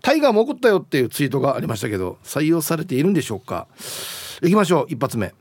[0.00, 3.68] タイガーも怒ったよっていうツイートがありましたけど採用されているんでしょうか？
[4.42, 4.86] いきましょう。
[4.88, 5.32] 一発目。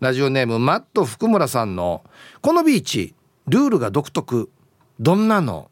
[0.00, 2.02] ラジオネームマット福村さんの
[2.40, 3.14] このビーチ
[3.46, 4.50] ルールが独特
[5.00, 5.70] どんなの？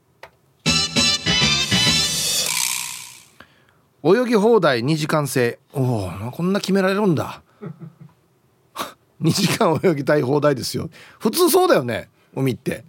[4.05, 5.59] 泳ぎ放題2時間制。
[5.73, 7.43] おおこんな決められるんだ。
[9.21, 10.91] 2時間泳ぎたい放題ですよ。
[11.19, 12.85] 普通そうだよね海って。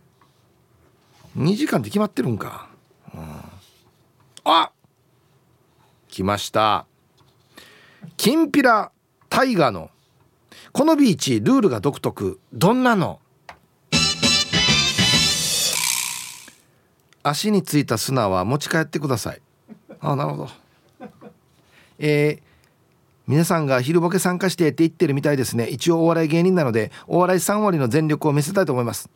[1.37, 2.67] 2時間って決まってるんか、
[3.13, 3.41] うん、
[4.43, 4.71] あ
[6.07, 6.85] 来ました。
[8.15, 8.91] きんぴら
[9.29, 9.89] タイガの。
[10.71, 12.39] このビーチルールが独特。
[12.53, 13.19] どんなの？
[17.29, 19.41] 足についた砂は持ち帰ってください。
[19.99, 20.49] あなるほど。
[21.99, 22.41] えー、
[23.27, 25.67] 皆さんが昼ボケ参加してって言ってるみたいですね。
[25.67, 29.09] 一応お笑い芸人なのでお笑い3割の全力を見せたいと思います。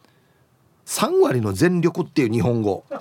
[0.85, 2.83] 3割の全力っていう日本語。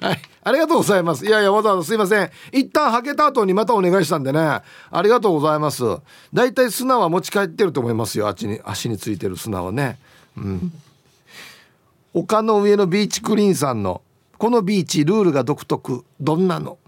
[0.00, 0.20] はい。
[0.46, 1.24] ありがとうございます。
[1.24, 2.30] いやいやわざわざすいません。
[2.52, 4.40] 一旦はけた後にまたお願いしたんでね。
[4.40, 4.64] あ
[5.02, 5.84] りがとうございます。
[6.32, 8.26] だいたい砂は持ち帰ってると思いますよ。
[8.26, 9.98] あっちに足についてる砂はね。
[10.36, 10.72] うん。
[12.16, 14.00] 丘の上のビーチクリーンさんの
[14.38, 16.04] このビーチルールが独特。
[16.20, 16.78] どんなの？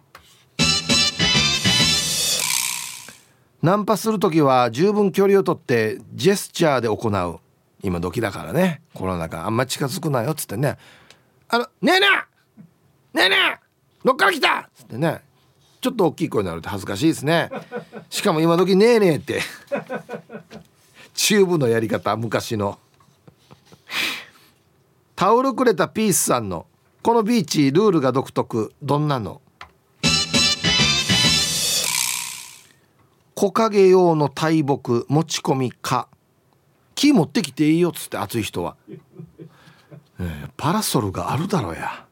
[3.60, 7.40] ナンパする時は十分距離をとってジェスチャーで行う。
[7.82, 8.82] 今時だからね。
[8.94, 10.30] コロナ禍あんま近づくなよ。
[10.30, 10.78] っつってね。
[11.48, 12.06] あのねえね
[13.14, 13.18] え！
[13.18, 13.60] ねえねえ！
[14.04, 14.60] どっから来た？
[14.60, 15.22] っつってね。
[15.80, 17.50] ちょっと大きい声になると恥ずかしいですね。
[18.10, 19.40] しかも今時ねえねえって。
[21.14, 22.78] チューブのやり方昔の。
[25.16, 26.66] タオルくれたピースさんの
[27.02, 28.74] このビーチルールが独特。
[28.82, 29.40] どんなの？
[33.34, 36.08] 木陰用の大木持ち込みか。
[36.94, 38.76] 木持ってきていいよっつって暑い人は、
[40.20, 42.04] えー、パラソルがあるだろうや。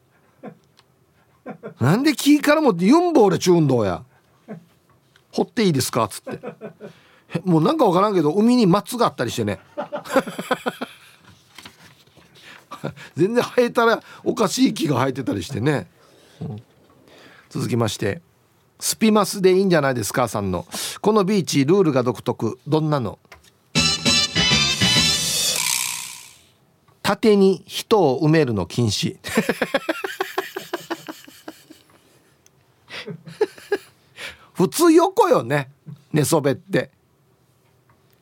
[1.79, 4.03] なんで木から持ってユンボーで中運動や？
[5.31, 6.39] 掘っていいですかっつって。
[7.43, 9.59] もうなんか分からんけど海に松があったりしてね。
[13.15, 15.87] 全然生えたらおかしい木が生えてたりしてね、
[16.41, 16.63] うん、
[17.49, 18.21] 続きまして
[18.79, 20.65] スピマスでいいんじゃないですかさんの。
[21.01, 22.59] このビーチルールが独特。
[22.67, 23.19] どんなの？
[27.01, 29.17] 縦に人を埋めるの禁止。
[34.53, 35.69] 普通横よね
[36.13, 36.89] 寝そべって。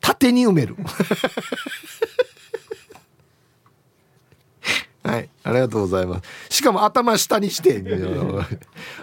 [0.02, 0.76] 縦に埋める。
[5.04, 5.30] はい。
[5.44, 6.56] ありがとうございます。
[6.56, 7.84] しかも頭下にして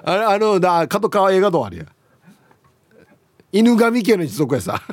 [0.02, 1.84] あれあのだ角川映画堂あるや
[3.52, 4.80] 犬神家の一族やさ。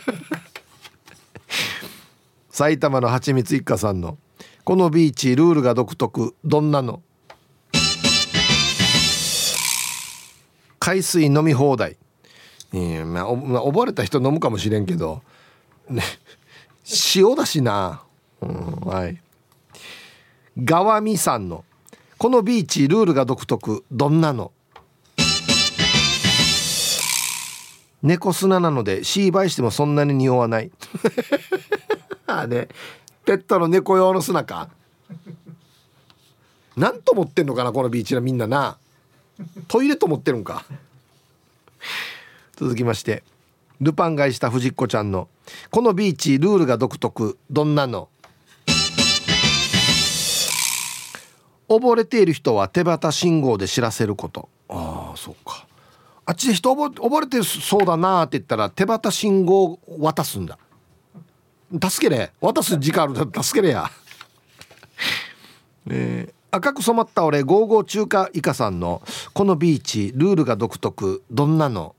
[2.50, 4.18] 埼玉のはちみつ一家さんの
[4.64, 7.02] このビーチルールが独特どんなの？
[10.80, 11.98] 海水飲み放題、
[12.74, 15.22] え、まあ、まあ、溺れた人飲むかもしれんけど。
[15.90, 16.02] ね
[17.16, 18.04] 塩だしな、
[18.42, 19.22] うん、はい。
[20.66, 21.64] 川見さんの。
[22.18, 23.86] このビーチルールが独特。
[23.92, 24.52] どんなの？
[28.02, 30.72] 猫砂なのでシーバイしてもそんなに匂わない。
[32.26, 32.70] あれ
[33.26, 34.70] ペットの猫用の砂か？
[36.76, 38.78] なんと思ってんのかなこのビーチはみんなな？
[39.68, 40.66] トイレと思ってるんか？
[42.56, 43.24] 続きまして。
[43.80, 45.28] ルパン買いした藤子ちゃんの。
[45.70, 47.38] このビーチルールが独特。
[47.52, 48.10] どんなの？
[51.70, 54.50] 溺れている人は手旗信号で知らせること。
[54.70, 55.66] ああそうか。
[56.26, 60.58] あっちで人溺れてそうだなって言ったら手旗信号渡すんだ。
[61.90, 62.32] 助けれ。
[62.42, 63.14] 渡す時間ある。
[63.14, 63.90] んだ助けれや。
[65.90, 66.28] え。
[66.30, 69.02] ー、赤く染まった俺ゴーゴー中華イカさんの
[69.34, 71.24] このビーチルールが独特。
[71.32, 71.96] どんなの？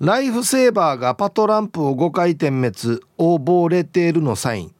[0.00, 3.00] ライフセーバーがパトランプを5回点滅。
[3.18, 4.74] 溺れているのサイン、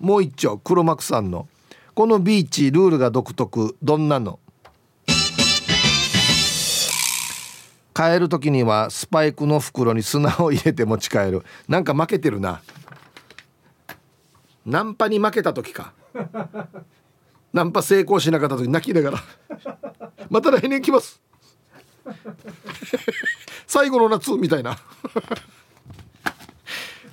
[0.00, 0.58] もう一丁。
[0.58, 1.48] 黒幕さんの。
[1.94, 3.76] このビーチルールが独特。
[3.82, 4.38] どんなの？
[7.94, 11.44] 帰る時にはスパイクの袋に砂を入れて持ち帰る。
[11.68, 12.62] なんか負けてるな。
[14.66, 15.92] ナンパに負けた時か。
[17.52, 19.18] ナンパ成功しなかった時泣きながら。
[20.30, 21.20] また来年来ます。
[23.66, 24.78] 最後の夏みたいな。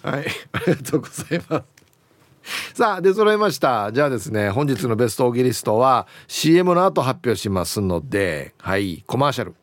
[0.04, 0.26] はい。
[0.54, 1.78] ありがとうございます。
[2.74, 3.92] さあ出揃いました。
[3.92, 9.56] じゃあですね本日のベストオギリストは CM の後発表しますのではいコマーシャル。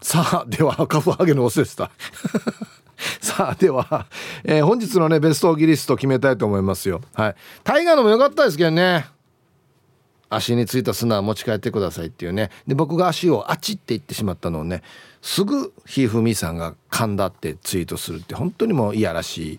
[0.00, 1.90] さあではカフハゲのおせした。
[3.20, 4.06] さあでは、
[4.44, 7.00] えー、本日のねベストオギリスト決めたいと思いますよ。
[7.14, 7.34] はい。
[7.64, 9.06] タイガーのも良かったですけどね。
[10.34, 12.50] 足についた砂は持ち帰ってくださいっていうね。
[12.66, 14.82] で僕が足をあちって言ってしまったのをね
[15.20, 19.58] すぐひふみさんが噛んだってツイートするって本当にもういやらしい。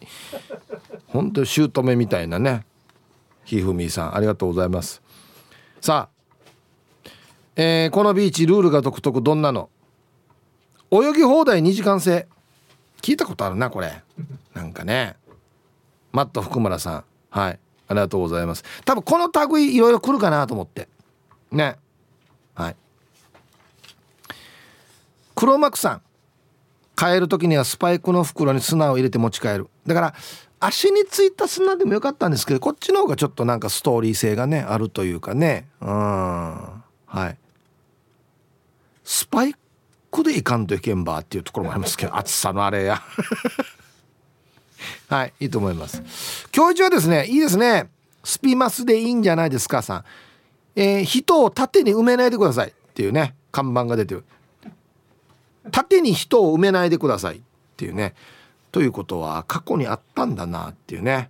[1.08, 2.66] 本当に姑みたいなね。
[3.46, 5.02] ひふみさんありがとうございます。
[5.82, 6.10] さ
[7.06, 7.10] あ、
[7.56, 9.70] えー、このビーチルールが独特どんなの？
[10.92, 12.28] 泳ぎ放題2時間制。
[13.02, 14.02] 聞いたことあるなこれ。
[14.54, 15.18] なんかね。
[16.14, 17.04] マット福村さん。
[17.30, 17.60] はい。
[17.88, 18.64] ありがとうございます。
[18.86, 20.88] 多分この類いろいろ来るかなと思って。
[21.52, 21.78] ね。
[22.56, 22.76] はい。
[25.36, 26.02] 黒幕さん。
[26.96, 29.68] 帰る時にはスパイクの袋に砂を入れて持ち帰る。
[29.86, 30.14] だから
[30.60, 35.68] 足についた砂でもよかったんですけどこっちの方がちょっとなんかストーリー性がねあるというかね。
[35.82, 35.90] うん。
[35.90, 36.84] は
[37.30, 37.38] い。
[39.04, 39.56] スパイ
[40.10, 43.02] クでいかんといけんばっていうところもありますけど暑さのあれや。
[45.10, 46.48] はいいいと思います。
[46.56, 47.90] 今日一はですねいいですね。
[48.24, 50.06] スピマスでいいんじゃないですかさん、
[50.76, 54.24] えー、人を縦に埋めないでくださいっていうね看板が出てる。
[55.72, 57.42] 縦に人を埋めないでくださいっ
[57.78, 58.16] ていうね
[58.72, 61.30] ということは過去にあったんだなっていうね。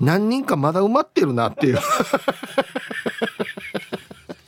[0.00, 1.78] 何人かまだ埋まってるなっていう。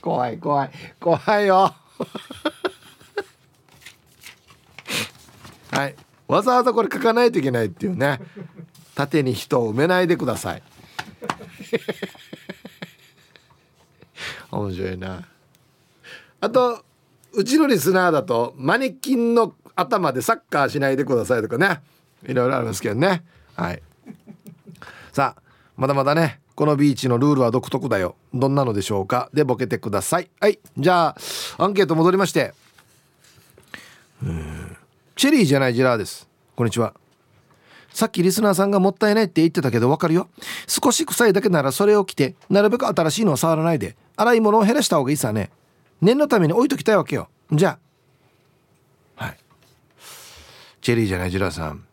[0.03, 1.75] 怖い怖い怖いよ。
[5.71, 5.95] はい。
[6.33, 8.19] わざわざこれ書かないといけないっていうね。
[8.95, 10.63] 縦に人を埋めないでください。
[14.51, 15.29] 面白いな。
[16.41, 16.83] あと
[17.35, 21.83] うちのリスナーだとマネキンの頭でサッカーしないでくださいとかね。
[22.27, 23.25] いろいろありますけどね。
[23.55, 23.83] はい。
[25.13, 25.43] さあ
[25.77, 28.17] まだまだねこのビーチのルールは独特だよ。
[28.33, 29.29] どんなのでしょうか。
[29.35, 30.31] でボケてください。
[30.41, 30.59] はい。
[30.79, 31.17] じゃあ
[31.63, 32.55] アンケート戻りまして。
[34.23, 34.77] うん
[35.23, 36.29] チェリーじゃないジラーです。
[36.57, 36.95] こんにちは。
[37.91, 40.29] さっきリスナーさんがもったいないって言ってたけどわかるよ。
[40.67, 45.53] 少し臭いだけならそれを着てなるべく新しいのを触らないで洗い物を減らした方がいいさね。
[46.01, 47.29] 念のために置いときたいわけよ。
[47.53, 47.79] じゃ
[49.17, 49.25] あ。
[49.25, 49.39] はい。
[50.81, 51.85] チェリーじゃないジラーさん。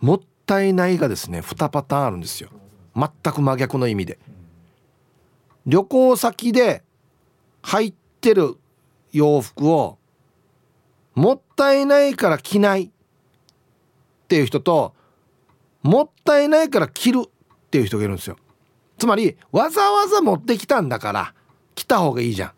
[0.00, 2.50] もったいないがですね2パターンあるんですよ。
[2.94, 4.20] 全く真逆の意味で。
[5.66, 6.84] 旅行先で
[7.62, 8.58] 入ってる
[9.10, 9.98] 洋服を
[11.14, 12.90] もったいないから着ないっ
[14.28, 14.94] ていう人と
[15.82, 17.28] もったいないから着るっ
[17.70, 18.36] ていう人がいるんですよ。
[18.98, 21.34] つまりわざわざ持ってきたんだから
[21.74, 22.52] 着た方がいいじゃんっ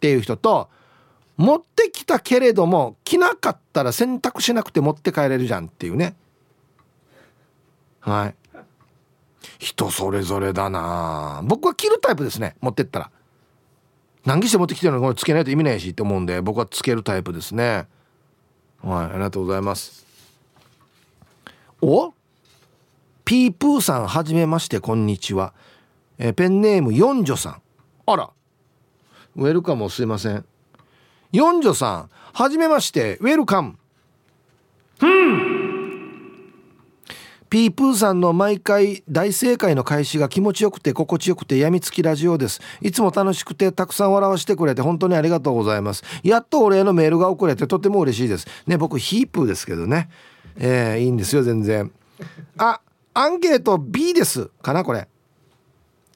[0.00, 0.68] ていう人と
[1.36, 6.14] 持ってきたけれども着なかったら洗濯しなくて持って帰れるじゃんっていうね。
[8.00, 8.34] はい。
[9.58, 11.40] 人それぞれだな。
[11.44, 13.10] 僕は着るタイプですね持ってったら。
[14.24, 17.86] 何着して持ってきてるのにこれつけないと意味ないしって思うんで僕はつけるタイプですね。
[18.82, 20.06] はいありがとうございます。
[21.80, 22.14] お？
[23.24, 25.54] ピープーさんはじめましてこんにちは。
[26.18, 27.62] えペンネーム四女さん。
[28.06, 28.30] あら。
[29.34, 30.44] ウェルカムすいません。
[31.32, 33.78] 四女さんはじめましてウェルカム。
[35.00, 35.61] うん。
[37.52, 42.62] ピープーさんの毎回大正解の開始が気持ちよくて心地よくてやみつきラジオです。
[42.80, 46.02] いつも楽しくてたくさん笑わせてくれて本当にありがとうございます。
[46.22, 48.46] やっとお礼のメールが送れてとても嬉しいです。
[48.66, 50.08] ね僕ヒープーですけどね。
[50.56, 51.92] えー、いいんですよ全然。
[52.56, 52.80] あ
[53.12, 55.06] アンケート B ですかなこれ。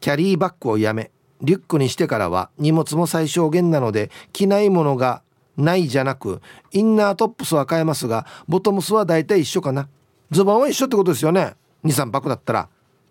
[0.01, 1.11] キャリーバッグをやめ。
[1.43, 5.21] リュックにしてからは荷物も最小限なので着ないものが
[5.59, 6.41] ないじゃなく
[6.73, 9.91] インナートップスは変えますがボトムスは大体一緒かな。
[10.31, 11.55] ズボンは一緒ってことですよね。
[11.85, 12.69] 23泊だったら。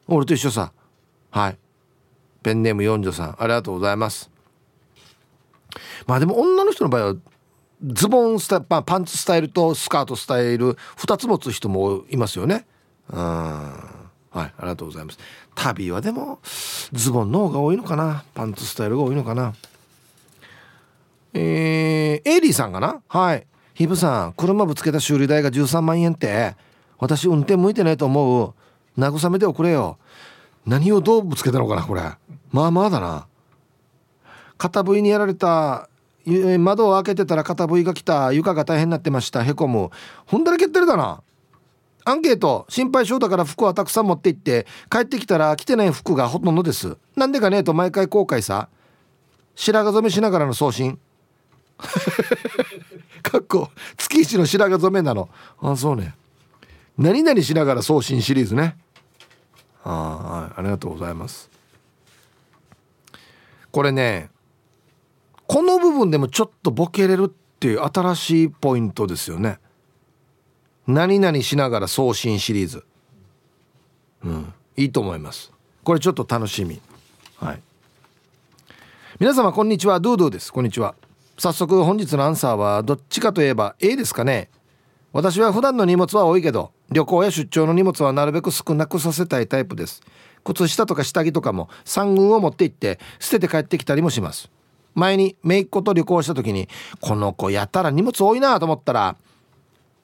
[0.07, 0.71] 俺と一緒さ。
[1.31, 1.57] はい。
[2.43, 3.35] ペンネーム四女さん。
[3.39, 4.29] ありがとうございます。
[6.05, 7.15] まあでも女の人の場合は
[7.83, 12.65] ズボンスタパンツスタイルとスカートスタイル2つ持つ人もいますよね。
[13.09, 13.19] うん。
[13.19, 13.69] は
[14.35, 14.39] い。
[14.39, 15.19] ありがとうございます。
[15.55, 16.39] 旅はでも
[16.91, 18.23] ズボンの方が多いのかな。
[18.33, 19.53] パンツスタイルが多いのかな。
[21.33, 23.01] えー、エイリーさんかな？
[23.07, 23.47] はい。
[23.73, 26.55] ヒブさん車ぶつけた修理代が13万円って。
[26.97, 28.53] 私運転向いてないと思う。
[28.99, 29.97] 慰めておくれよ。
[30.65, 32.01] 何をどうぶつけたのかなこれ。
[32.51, 33.27] まあまあだな。
[34.57, 35.89] 片 V にやられた
[36.25, 38.31] 窓を開けてたら片 V が来た。
[38.31, 39.43] 床が大変になってました。
[39.43, 39.89] へこむ。
[40.25, 41.21] ほんだらけってるだな。
[42.03, 42.65] アンケート。
[42.69, 44.65] 心配性だから服はたくさん持って行って。
[44.89, 46.97] 帰ってきたら着てない服がほとんどです。
[47.15, 48.69] なんでかねえと毎回後悔さ。
[49.55, 50.99] 白髪染めしながらの送信。
[53.21, 55.29] かっこ月一の白髪染めなの。
[55.61, 56.15] あそうね。
[56.97, 58.77] 何々しながら送信シリーズね。
[59.83, 61.49] あありがとうございます。
[63.71, 64.29] これね
[65.47, 69.59] この部分でもちょっとボケれるっていう新しいポイントですよね。
[70.87, 72.85] 何々しながら送信シリーズ。
[74.23, 74.53] うん。
[74.77, 75.51] いいと思います。
[75.83, 76.81] これちょっと楽しみ。
[77.37, 77.61] はい。
[79.19, 79.99] 皆様こんにちは。
[79.99, 80.51] ドゥドゥです。
[80.51, 80.95] こんにちは。
[81.37, 84.49] 早速本日のアンサーはどっちかといえば A ですかね。
[85.15, 90.01] 私は普段の荷物は多いけど旅行や出張の荷物はなるべく少なくさせたいタイプです。
[90.43, 94.51] 靴下とか下着とかも3軍を持って行って捨てて帰ってきたりもします。
[94.93, 96.67] 前に姪っ子と旅行した時に
[96.99, 99.15] この子やたら荷物多いなと思ったら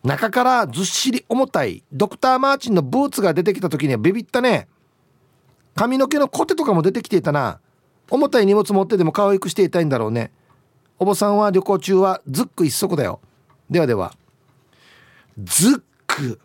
[0.06, 4.70] 中からずっしり重たいドクター・マーチンのブーツが出てきた時にはビビったね。
[5.76, 7.60] 髪の毛のコテとかも出てきていたな。
[8.10, 10.32] 重たい荷物持ってでも可愛くしていたいんだろうね。
[11.00, 13.20] おばさんは旅行中はズック一足だよ。
[13.70, 14.14] ではでは
[15.40, 16.40] ズック。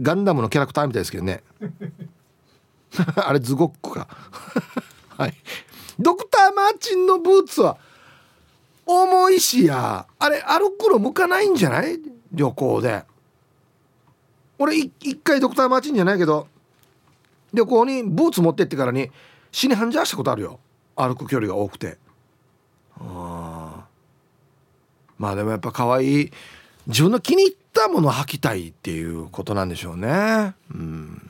[0.00, 1.42] ガンダムのキャラクターみたいですけどね。
[3.16, 4.08] あれズゴックか。
[5.16, 5.34] はい。
[5.98, 7.76] ドクター・マーチンのブーツは
[8.86, 10.06] 重いしや。
[10.18, 12.00] あれ歩くの向かないんじゃない？
[12.32, 13.04] 旅行で。
[14.58, 16.46] 俺一回ドクター・マーチンじゃないけど
[17.54, 19.10] 旅行にブーツ持ってってからに
[19.52, 20.60] 死に半じゃしたことあるよ。
[20.96, 21.98] 歩く距離が多くて。
[22.98, 23.86] ああ
[25.18, 26.32] まあでもやっぱ可愛い
[26.90, 30.54] 自分の気に入ったものを履きたいっていうことなんでしょうね。
[30.74, 31.29] うん。